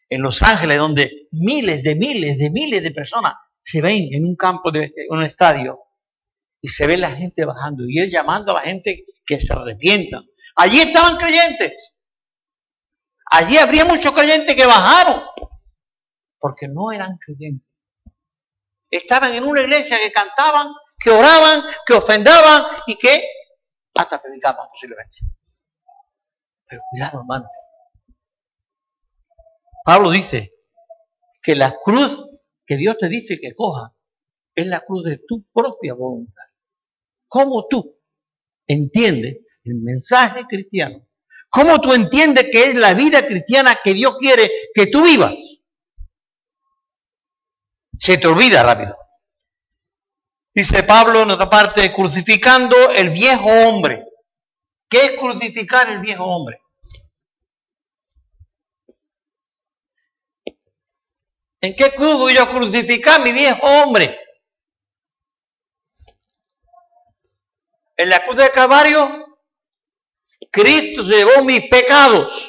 [0.09, 4.37] en Los Ángeles, donde miles de miles de miles de personas se ven en un
[4.37, 5.81] campo de en un estadio
[6.61, 10.25] y se ve la gente bajando y él llamando a la gente que se arrepientan.
[10.57, 11.73] Allí estaban creyentes.
[13.31, 15.23] Allí habría muchos creyentes que bajaron
[16.39, 17.69] porque no eran creyentes.
[18.91, 23.23] Estaban en una iglesia que cantaban, que oraban, que ofendaban y que
[23.95, 25.19] hasta predicaban posiblemente.
[26.67, 27.49] Pero cuidado, hermano.
[29.85, 30.51] Pablo dice
[31.43, 32.29] que la cruz
[32.67, 33.95] que Dios te dice que coja
[34.55, 36.48] es la cruz de tu propia voluntad.
[37.29, 37.99] ¿Cómo tú
[38.67, 41.07] entiendes el mensaje cristiano?
[41.51, 45.35] ¿Cómo tú entiendes que es la vida cristiana que Dios quiere que tú vivas?
[47.97, 48.95] Se te olvida rápido.
[50.55, 54.05] Dice Pablo en otra parte, crucificando el viejo hombre.
[54.89, 56.61] ¿Qué es crucificar el viejo hombre?
[61.61, 64.19] ¿En qué cruz voy yo a crucificar mi viejo hombre?
[67.99, 69.27] En la cruz del Calvario,
[70.53, 72.49] Cristo llevó mis pecados.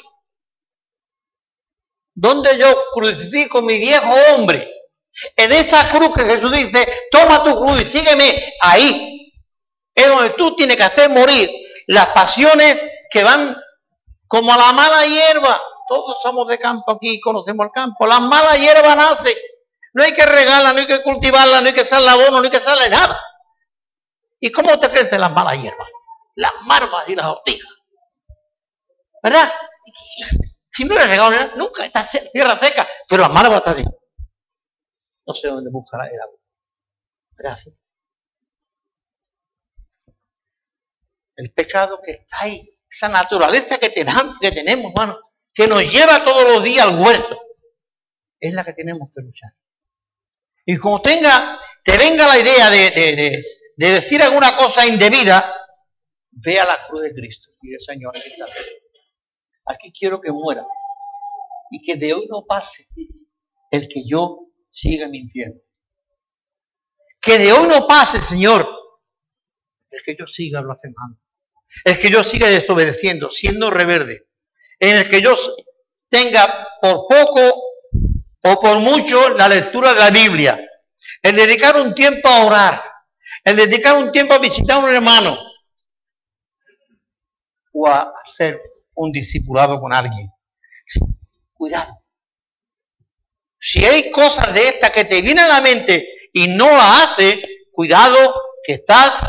[2.14, 4.72] ¿Dónde yo crucifico mi viejo hombre?
[5.34, 9.32] En esa cruz que Jesús dice, toma tu cruz y sígueme ahí.
[9.92, 11.50] Es donde tú tienes que hacer morir
[11.88, 13.56] las pasiones que van
[14.28, 15.60] como a la mala hierba.
[15.88, 18.06] Todos somos de campo aquí, conocemos el campo.
[18.06, 19.36] La mala hierba nace.
[19.94, 22.50] No hay que regarla, no hay que cultivarla, no hay que hacerle abono, no hay
[22.50, 23.20] que hacerle nada.
[24.40, 25.88] ¿Y cómo te crecen las malas hierbas?
[26.36, 27.68] Las marvas y las ortigas.
[29.22, 29.52] ¿Verdad?
[30.72, 33.84] Si no le regalo nunca está tierra seca, pero las marvas están así.
[35.26, 36.38] No sé dónde buscará el agua.
[37.36, 37.74] Gracias.
[41.36, 45.18] El pecado que está ahí, esa naturaleza que, que tenemos, hermano,
[45.52, 47.40] que nos lleva todos los días al huerto,
[48.38, 49.50] es la que tenemos que luchar.
[50.64, 53.44] Y como tenga, te venga la idea de,
[53.88, 55.54] decir alguna cosa indebida,
[56.30, 57.50] ve a la cruz de Cristo.
[57.62, 58.30] Mire, Señor, aquí.
[59.66, 60.64] Aquí quiero que muera.
[61.70, 62.84] Y que de hoy no pase
[63.70, 65.62] el que yo siga mintiendo.
[67.20, 68.68] Que de hoy no pase, Señor,
[69.90, 71.20] el que yo siga blasfemando.
[71.84, 74.30] El que yo siga desobedeciendo, siendo reverde
[74.80, 75.36] en el que yo
[76.08, 77.54] tenga por poco
[78.42, 80.58] o por mucho la lectura de la Biblia,
[81.22, 82.82] el dedicar un tiempo a orar,
[83.44, 85.38] el dedicar un tiempo a visitar a un hermano
[87.72, 88.60] o a hacer
[88.96, 90.28] un discipulado con alguien.
[91.52, 91.92] Cuidado.
[93.58, 97.44] Si hay cosas de estas que te vienen a la mente y no las haces,
[97.72, 99.22] cuidado que estás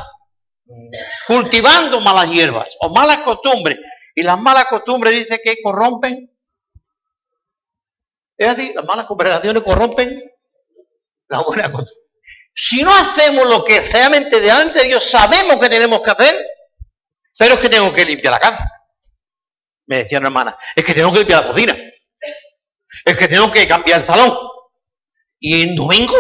[1.27, 3.77] cultivando malas hierbas o malas costumbres
[4.15, 6.29] y las malas costumbres dice que corrompen.
[8.37, 10.23] Es así, las malas conversaciones corrompen
[11.27, 12.00] la buena costumbre.
[12.53, 16.45] Si no hacemos lo que realmente delante de Dios sabemos que tenemos que hacer,
[17.37, 18.69] pero es que tengo que limpiar la casa.
[19.87, 21.77] Me decía una hermana, es que tengo que limpiar la cocina.
[23.05, 24.37] Es que tengo que cambiar el salón.
[25.39, 26.15] Y en domingo,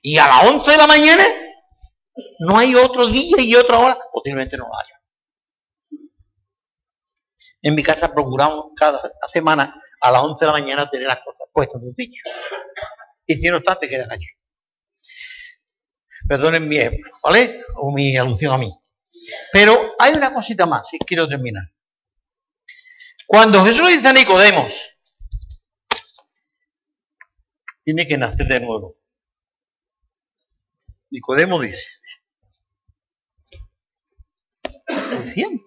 [0.00, 1.24] y a las 11 de la mañana,
[2.40, 5.00] no hay otro día y otra hora, posiblemente no lo haya.
[7.60, 9.00] En mi casa procuramos cada
[9.32, 12.22] semana a las 11 de la mañana tener las cosas puestas de un sitio.
[13.26, 14.26] Y si no está, te quedan allí.
[16.26, 17.62] Perdonen mi ejemplo, ¿vale?
[17.76, 18.72] O mi alusión a mí.
[19.52, 21.64] Pero hay una cosita más, y quiero terminar.
[23.26, 24.90] Cuando Jesús dice a Nicodemos,
[27.82, 28.96] tiene que nacer de nuevo.
[31.10, 31.86] Nicodemo dice,
[35.24, 35.62] diciendo,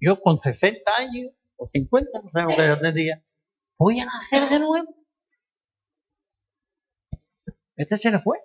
[0.00, 3.22] yo con 60 años o 50, no sé lo que
[3.78, 4.94] voy a nacer de nuevo.
[7.76, 8.38] Este se le fue.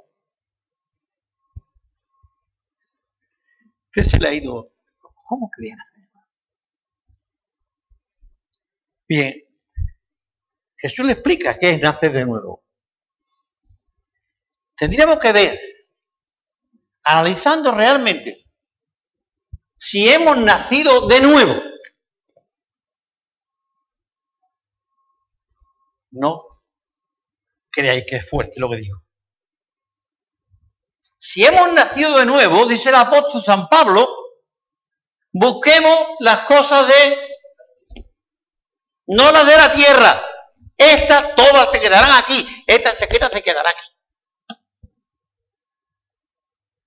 [3.94, 4.72] Este se le ha ido.
[5.28, 5.72] ¿Cómo que?
[9.08, 9.34] Bien,
[10.78, 12.64] Jesús le explica qué es nacer de nuevo.
[14.76, 15.60] Tendríamos que ver,
[17.04, 18.46] analizando realmente
[19.78, 21.54] si hemos nacido de nuevo.
[26.12, 26.44] No
[27.72, 29.09] creáis que es fuerte lo que digo.
[31.20, 34.08] Si hemos nacido de nuevo, dice el apóstol San Pablo,
[35.32, 38.06] busquemos las cosas de,
[39.08, 40.22] no las de la tierra.
[40.78, 43.90] Estas todas se quedarán aquí, estas secretas se quedarán aquí.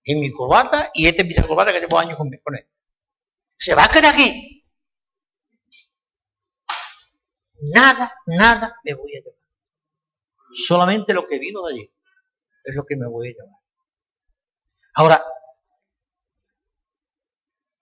[0.04, 2.68] en mi corbata y este es mi corbata que llevo años con, él.
[3.56, 4.64] Se va a quedar aquí.
[7.74, 9.40] Nada, nada me voy a llevar.
[10.54, 11.94] Solamente lo que vino de allí
[12.64, 13.61] es lo que me voy a llevar.
[14.94, 15.22] Ahora,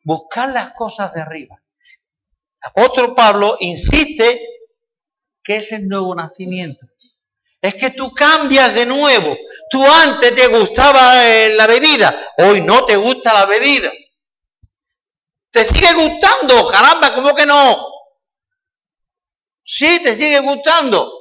[0.04, 1.60] buscar las cosas de arriba.
[2.62, 4.40] Apóstol Pablo insiste
[5.42, 6.86] que es el nuevo nacimiento.
[7.60, 9.36] Es que tú cambias de nuevo.
[9.70, 13.92] Tú antes te gustaba eh, la bebida, hoy no te gusta la bebida.
[15.50, 17.76] Te sigue gustando, caramba, ¿cómo que no?
[19.64, 21.12] Sí, te sigue gustando.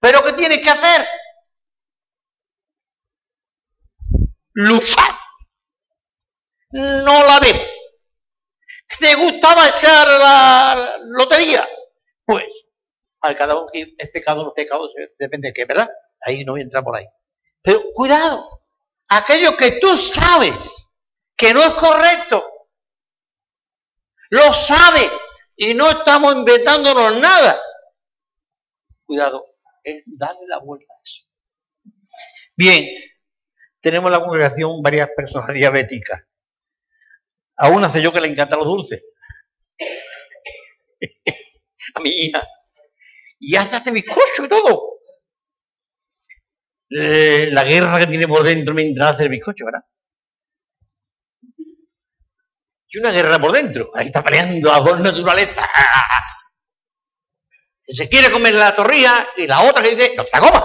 [0.00, 1.06] Pero ¿qué tienes que hacer?
[4.54, 5.15] Luchar.
[6.76, 7.58] No la ves.
[9.00, 11.66] ¿Te gustaba echar la lotería?
[12.24, 12.44] Pues,
[13.20, 15.88] al cada uno que es pecado, los pecados, depende de qué, ¿verdad?
[16.20, 17.06] Ahí no entra por ahí.
[17.62, 18.46] Pero cuidado,
[19.08, 20.54] aquello que tú sabes
[21.34, 22.44] que no es correcto,
[24.30, 25.10] lo sabes
[25.56, 27.58] y no estamos inventándonos nada.
[29.06, 29.46] Cuidado,
[29.82, 31.24] es darle la vuelta a eso.
[32.54, 32.86] Bien,
[33.80, 36.22] tenemos en la congregación varias personas diabéticas.
[37.58, 39.02] A una sé yo que le encantan los dulces.
[41.94, 42.46] a mi hija.
[43.38, 44.96] Y hace bizcocho y todo.
[46.90, 49.82] Eh, la guerra que tiene por dentro mientras hace el bizcocho, ¿verdad?
[52.88, 53.90] Y una guerra por dentro.
[53.94, 55.66] Ahí está peleando a dos naturalezas.
[57.86, 60.64] Se quiere comer la torrilla y la otra que dice, no te la comas.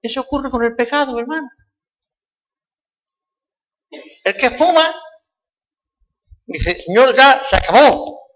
[0.00, 1.48] Eso ocurre con el pecado, hermano.
[4.28, 4.94] El que fuma,
[6.44, 8.28] dice, Señor, ya se acabó.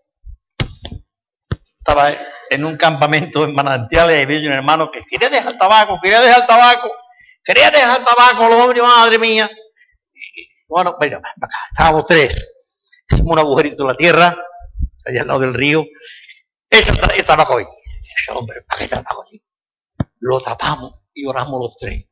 [1.79, 2.15] Estaba
[2.49, 6.47] en un campamento en Manantiales y vi un hermano que quería dejar tabaco, quería dejar
[6.47, 6.91] tabaco,
[7.45, 9.51] quería dejar tabaco, lo hombre, madre mía.
[10.67, 12.65] bueno, venga, acá, estábamos tres.
[13.11, 14.35] Hicimos un agujerito en la tierra,
[15.05, 15.85] allá al lado del río.
[16.71, 17.67] Ese el tabaco ahí.
[18.17, 19.45] Ese hombre, ¿para qué tabaco ahí?
[20.21, 22.03] Lo tapamos y oramos los tres.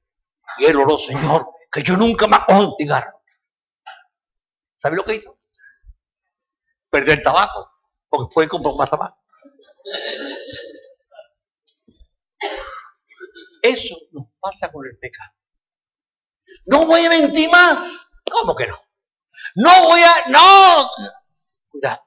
[0.58, 3.19] Y él oró, Señor, que yo nunca más cojo un cigarro.
[4.80, 5.38] ¿Sabe lo que hizo?
[6.88, 7.70] Perdió el tabaco,
[8.08, 9.16] porque fue y compró más tabaco.
[13.62, 15.32] Eso nos pasa con el pecado.
[16.64, 18.22] No voy a mentir más.
[18.30, 18.78] ¿Cómo que no?
[19.56, 20.28] No voy a...
[20.28, 20.88] No.
[21.68, 22.00] Cuidado.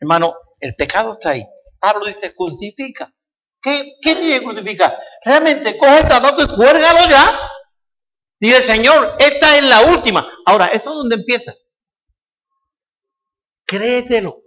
[0.00, 1.44] Hermano, el pecado está ahí.
[1.78, 3.14] Pablo dice, crucifica.
[3.62, 4.98] ¿Qué, qué tiene que crucificar?
[5.24, 7.53] Realmente coge el tabaco y cuérgalo ya.
[8.40, 10.28] Dile, Señor, esta es la última.
[10.44, 11.54] Ahora, ¿esto es donde empieza?
[13.64, 14.42] Créetelo.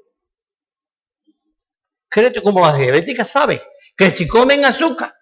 [2.10, 3.62] Créete como las diabéticas saben
[3.96, 5.14] que si comen azúcar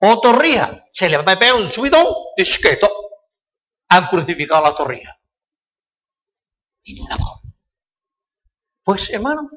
[0.00, 2.06] o torrija, se les va a pegar un subidón
[2.36, 2.88] y esqueto.
[3.88, 5.18] Han crucificado la torrija.
[6.82, 7.42] Y ni una cosa.
[8.82, 9.50] Pues, hermano,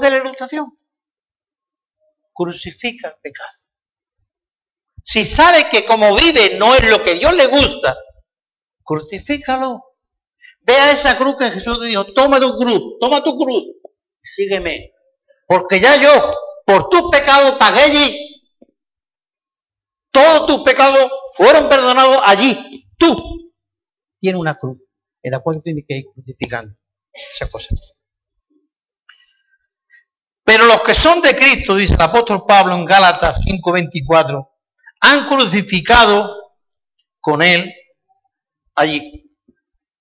[0.00, 0.78] de la ilustración.
[2.32, 3.63] Crucifica el pecado.
[5.04, 7.94] Si sabe que como vive no es lo que Dios le gusta,
[8.82, 9.84] crucifícalo.
[10.60, 13.64] Vea esa cruz que Jesús te dijo, toma tu cruz, toma tu cruz,
[14.22, 14.92] sígueme.
[15.46, 16.34] Porque ya yo,
[16.64, 18.30] por tus pecados, pagué allí.
[20.10, 22.88] Todos tus pecados fueron perdonados allí.
[22.96, 23.52] Tú
[24.18, 24.78] tienes una cruz
[25.22, 26.74] en la cual tienes que ir crucificando
[27.30, 27.74] esa cosa.
[30.44, 34.53] Pero los que son de Cristo, dice el apóstol Pablo en Gálatas 5:24,
[35.04, 36.54] han crucificado
[37.20, 37.70] con él
[38.74, 39.36] allí.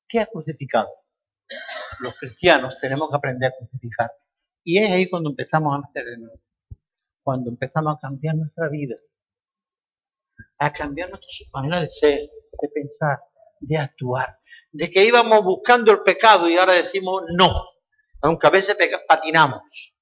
[0.08, 0.88] ¿Qué ha crucificado?
[1.99, 4.12] Los cristianos tenemos que aprender a crucificar.
[4.64, 6.39] Y es ahí cuando empezamos a nacer de nuevo.
[7.22, 8.95] Cuando empezamos a cambiar nuestra vida.
[10.60, 13.20] A cambiar nuestra manera de ser, de pensar,
[13.60, 14.39] de actuar.
[14.72, 17.51] De que íbamos buscando el pecado y ahora decimos no.
[18.22, 19.93] Aunque a veces patinamos.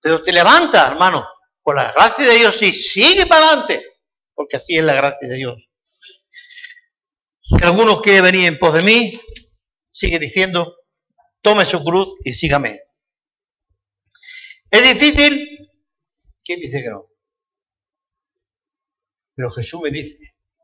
[0.00, 1.26] Pero te levanta, hermano.
[1.64, 3.95] Por la gracia de Dios, y sigue para adelante
[4.36, 5.56] porque así es la gracia de Dios.
[7.40, 9.20] Si alguno quiere venir en pos de mí,
[9.90, 10.76] sigue diciendo,
[11.40, 12.80] tome su cruz y sígame.
[14.70, 15.70] ¿Es difícil?
[16.44, 17.06] ¿Quién dice que no?
[19.34, 20.18] Pero Jesús me dice,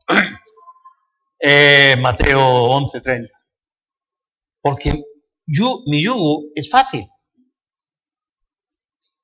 [1.39, 3.29] eh, Mateo 11:30,
[4.61, 5.03] porque
[5.45, 7.05] yo, mi yugo es fácil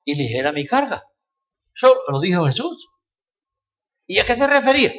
[0.06, 1.04] y ligera mi carga.
[1.76, 2.88] Eso lo dijo Jesús.
[4.10, 4.91] ¿Y a qué se refería?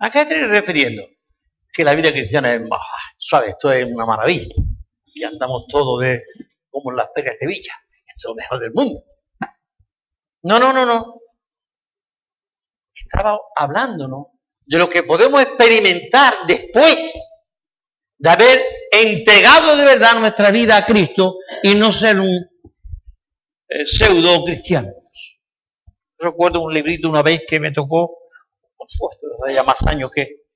[0.00, 1.04] ¿A qué te refiriendo?
[1.72, 2.80] Que la vida cristiana es más
[3.16, 4.52] suave, esto es una maravilla.
[5.04, 6.20] Y andamos todos de
[6.68, 7.72] como en las ferias de Villa.
[8.04, 9.00] Esto es lo mejor del mundo.
[10.42, 11.20] No, no, no, no.
[12.92, 14.26] estaba hablándonos
[14.64, 17.14] de lo que podemos experimentar después
[18.18, 18.60] de haber
[18.90, 22.44] entregado de verdad nuestra vida a Cristo y no ser un
[23.68, 25.05] eh, pseudo cristiano.
[26.18, 28.18] Recuerdo un librito una vez que me tocó,
[28.76, 30.46] pues, hace ya más años que,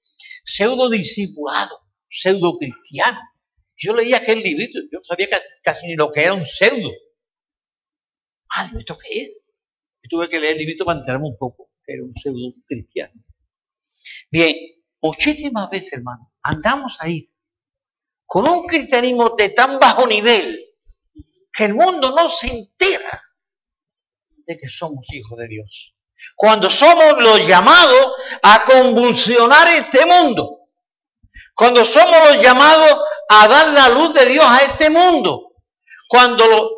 [0.44, 1.76] pseudo discipulado,
[2.08, 3.18] pseudo cristiano.
[3.76, 5.28] Yo leía aquel librito, yo no sabía
[5.62, 6.90] casi, ni lo que era un pseudo.
[8.50, 9.44] Ah, ¿esto qué es?
[10.08, 13.22] Tuve que leer el librito para enterarme un poco, que era un pseudo cristiano.
[14.30, 14.56] Bien,
[15.00, 17.32] muchísimas veces, hermano, andamos ahí
[18.26, 20.58] con un cristianismo de tan bajo nivel
[21.52, 23.22] que el mundo no se entera
[24.58, 25.94] que somos hijos de Dios.
[26.36, 30.60] Cuando somos los llamados a convulsionar este mundo.
[31.54, 32.96] Cuando somos los llamados
[33.28, 35.52] a dar la luz de Dios a este mundo.
[36.08, 36.70] Cuando lo,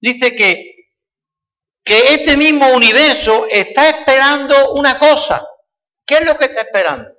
[0.00, 0.90] dice que,
[1.82, 5.42] que este mismo universo está esperando una cosa.
[6.06, 7.10] ¿Qué es lo que está esperando?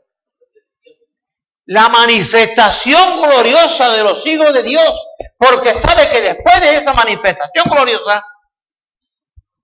[1.66, 7.66] La manifestación gloriosa de los hijos de Dios, porque sabe que después de esa manifestación
[7.72, 8.24] gloriosa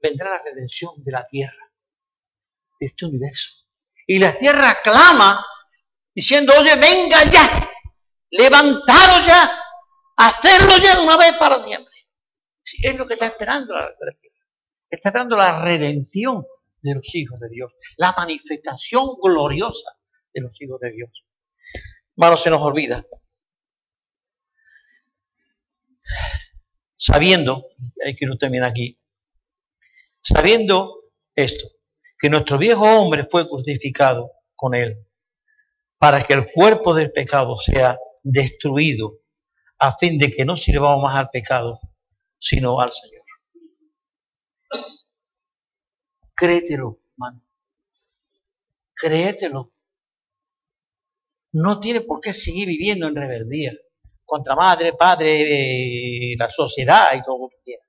[0.02, 1.72] vendrá la redención de la tierra,
[2.80, 3.50] de este universo.
[4.08, 5.46] Y la tierra clama
[6.14, 7.70] diciendo, oye, venga ya,
[8.32, 9.52] levantaros ya,
[10.18, 11.94] hacerlo ya de una vez para siempre.
[12.84, 14.38] es lo que está esperando la, tierra.
[14.90, 16.46] Está esperando la redención
[16.82, 19.92] de los hijos de Dios, la manifestación gloriosa
[20.34, 21.26] de los hijos de Dios.
[22.18, 23.06] Hermano, se nos olvida.
[26.98, 27.68] Sabiendo,
[28.04, 29.01] hay que no termina aquí,
[30.22, 31.04] sabiendo
[31.36, 31.68] esto,
[32.18, 35.08] que nuestro viejo hombre fue crucificado con él,
[35.98, 39.20] para que el cuerpo del pecado sea destruido,
[39.80, 41.80] a fin de que no sirvamos más al pecado,
[42.40, 43.22] sino al Señor.
[46.36, 47.44] Créetelo, hermano.
[48.94, 49.74] Créetelo.
[51.54, 53.74] No tiene por qué seguir viviendo en rebeldía
[54.24, 57.84] contra madre, padre, eh, la sociedad y todo lo que quiera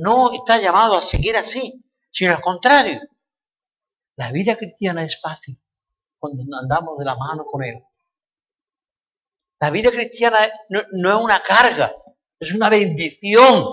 [0.00, 3.00] no está llamado a seguir así, sino al contrario.
[4.16, 5.60] La vida cristiana es fácil
[6.18, 7.82] cuando andamos de la mano con Él.
[9.60, 10.38] La vida cristiana
[10.68, 11.94] no, es una carga,
[12.38, 13.64] es una bendición.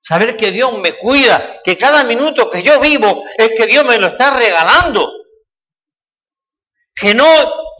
[0.00, 3.98] Saber que Dios me cuida, que cada minuto que yo vivo es que Dios me
[3.98, 5.12] lo está regalando.
[6.94, 7.26] Que no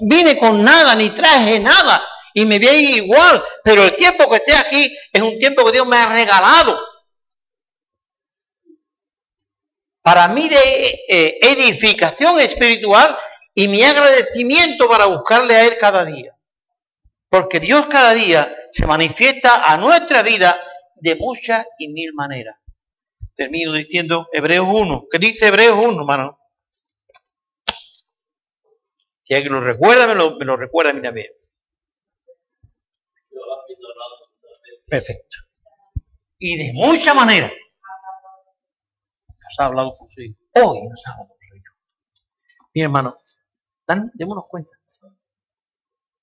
[0.00, 2.04] vine con nada ni traje nada,
[2.36, 5.86] y me ve igual, pero el tiempo que esté aquí es un tiempo que Dios
[5.86, 6.78] me ha regalado.
[10.02, 13.16] Para mí de eh, edificación espiritual
[13.54, 16.36] y mi agradecimiento para buscarle a Él cada día.
[17.30, 20.62] Porque Dios cada día se manifiesta a nuestra vida
[20.96, 22.58] de muchas y mil maneras.
[23.34, 25.06] Termino diciendo Hebreos 1.
[25.10, 26.38] ¿Qué dice Hebreos 1, hermano?
[29.22, 31.35] Si alguien lo recuerda, me lo, me lo recuerda a mí también.
[34.86, 35.36] Perfecto.
[36.38, 37.50] Y de mucha manera
[39.28, 40.38] nos ha hablado con su hijo.
[40.54, 41.74] Hoy nos ha hablado con su hijo.
[42.74, 43.18] Mi hermano,
[43.86, 44.72] dan, démonos cuenta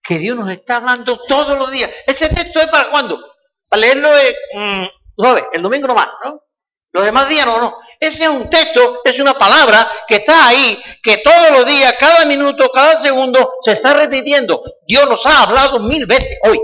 [0.04, 1.90] que Dios nos está hablando todos los días.
[2.06, 3.20] Ese texto es para cuándo?
[3.70, 4.88] Para leerlo el, mm,
[5.54, 6.42] el domingo nomás, ¿no?
[6.92, 7.76] Los demás días no, no.
[8.00, 12.26] Ese es un texto, es una palabra que está ahí, que todos los días, cada
[12.26, 14.62] minuto, cada segundo se está repitiendo.
[14.86, 16.60] Dios nos ha hablado mil veces hoy.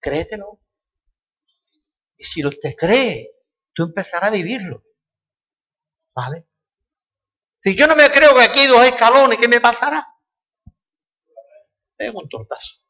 [0.00, 0.60] Créetelo.
[2.16, 3.28] Y si usted cree,
[3.72, 4.82] tú empezarás a vivirlo.
[6.14, 6.46] ¿Vale?
[7.62, 10.06] Si yo no me creo que aquí hay dos escalones, ¿qué me pasará?
[11.98, 12.80] Es un tortazo.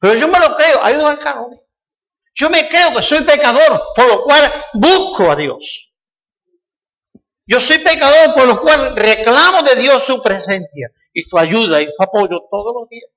[0.00, 1.60] Pero yo me lo creo, hay dos escalones.
[2.34, 5.92] Yo me creo que soy pecador, por lo cual busco a Dios.
[7.46, 11.86] Yo soy pecador, por lo cual reclamo de Dios su presencia y su ayuda y
[11.86, 13.10] su apoyo todos los días.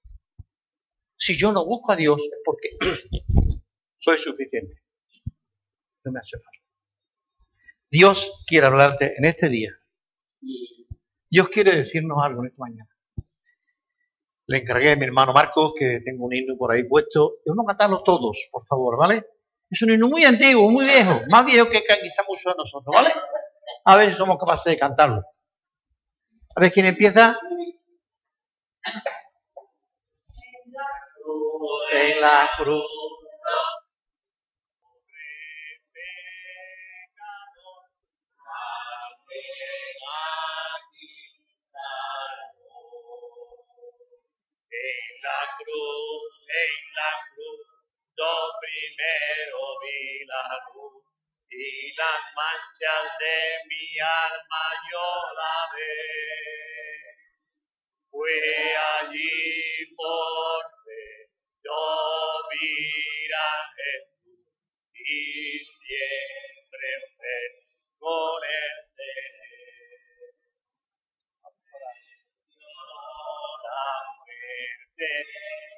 [1.21, 2.69] Si yo no busco a Dios es porque
[3.99, 4.81] soy suficiente.
[6.03, 6.67] No me hace falta.
[7.91, 9.69] Dios quiere hablarte en este día.
[11.29, 12.89] Dios quiere decirnos algo en esta mañana.
[14.47, 17.35] Le encargué a mi hermano Marcos que tengo un himno por ahí puesto.
[17.45, 19.23] Vamos a cantarlo todos, por favor, ¿vale?
[19.69, 23.09] Es un himno muy antiguo, muy viejo, más viejo que quizá muchos de nosotros, ¿vale?
[23.85, 25.23] A ver si somos capaces de cantarlo.
[26.55, 27.37] A ver quién empieza
[31.91, 32.85] en la cruz.
[44.73, 47.67] En la cruz, en la cruz,
[48.17, 51.03] do primero vi la luz
[51.49, 53.37] y las manchas de
[53.69, 55.07] mi alma yo
[55.37, 55.97] lavé.
[58.09, 60.80] Fue allí por
[61.71, 64.45] fe, yo vi a Jesús
[64.93, 66.89] y siempre
[67.99, 69.31] con él seré.
[73.63, 73.85] La
[74.17, 75.11] muerte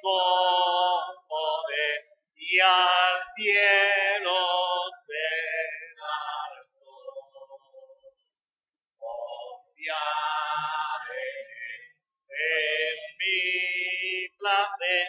[0.02, 2.00] con poder
[2.36, 4.38] y al cielo
[5.06, 5.28] se
[6.00, 6.98] alzó.
[8.98, 9.96] Confiar
[11.10, 11.84] en él
[12.30, 15.08] es mi placer,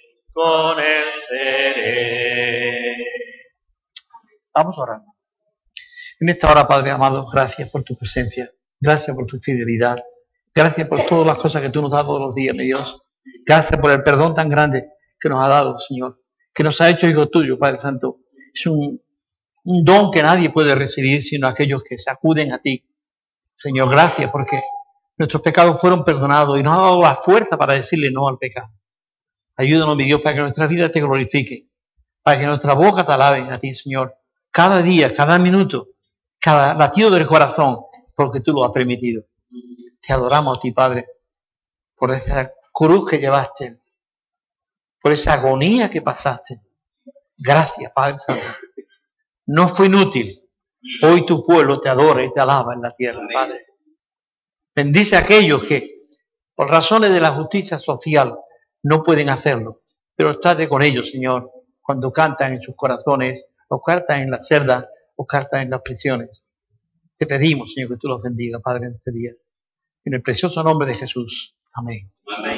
[0.33, 2.97] con él seré.
[4.53, 5.11] Vamos orando.
[6.19, 9.97] En esta hora, Padre amado, gracias por tu presencia, gracias por tu fidelidad,
[10.53, 13.01] gracias por todas las cosas que tú nos das todos los días, mi Dios.
[13.45, 16.21] Gracias por el perdón tan grande que nos ha dado, Señor,
[16.53, 18.19] que nos ha hecho hijos tuyos, Padre Santo.
[18.53, 19.01] Es un,
[19.63, 22.85] un don que nadie puede recibir sino aquellos que se acuden a ti.
[23.53, 24.61] Señor, gracias porque
[25.17, 28.69] nuestros pecados fueron perdonados y nos ha dado la fuerza para decirle no al pecado.
[29.61, 31.69] Ayúdanos, mi Dios, para que nuestra vida te glorifique,
[32.23, 34.17] para que nuestra boca te alabe a ti, Señor,
[34.49, 35.89] cada día, cada minuto,
[36.39, 37.77] cada latido del corazón,
[38.15, 39.23] porque tú lo has permitido.
[40.01, 41.05] Te adoramos a ti, Padre,
[41.95, 43.79] por esa cruz que llevaste,
[44.99, 46.59] por esa agonía que pasaste.
[47.37, 48.43] Gracias, Padre Santo.
[49.45, 50.41] No fue inútil.
[51.03, 53.67] Hoy tu pueblo te adora y te alaba en la tierra, Padre.
[54.73, 55.99] Bendice a aquellos que,
[56.55, 58.35] por razones de la justicia social,
[58.83, 59.81] no pueden hacerlo.
[60.15, 61.51] Pero estate con ellos, Señor,
[61.81, 66.43] cuando cantan en sus corazones, o cantan en las celdas, o cantan en las prisiones.
[67.17, 69.31] Te pedimos, Señor, que tú los bendiga, Padre, en este día.
[70.03, 71.55] En el precioso nombre de Jesús.
[71.73, 72.11] Amén.
[72.37, 72.50] Amén.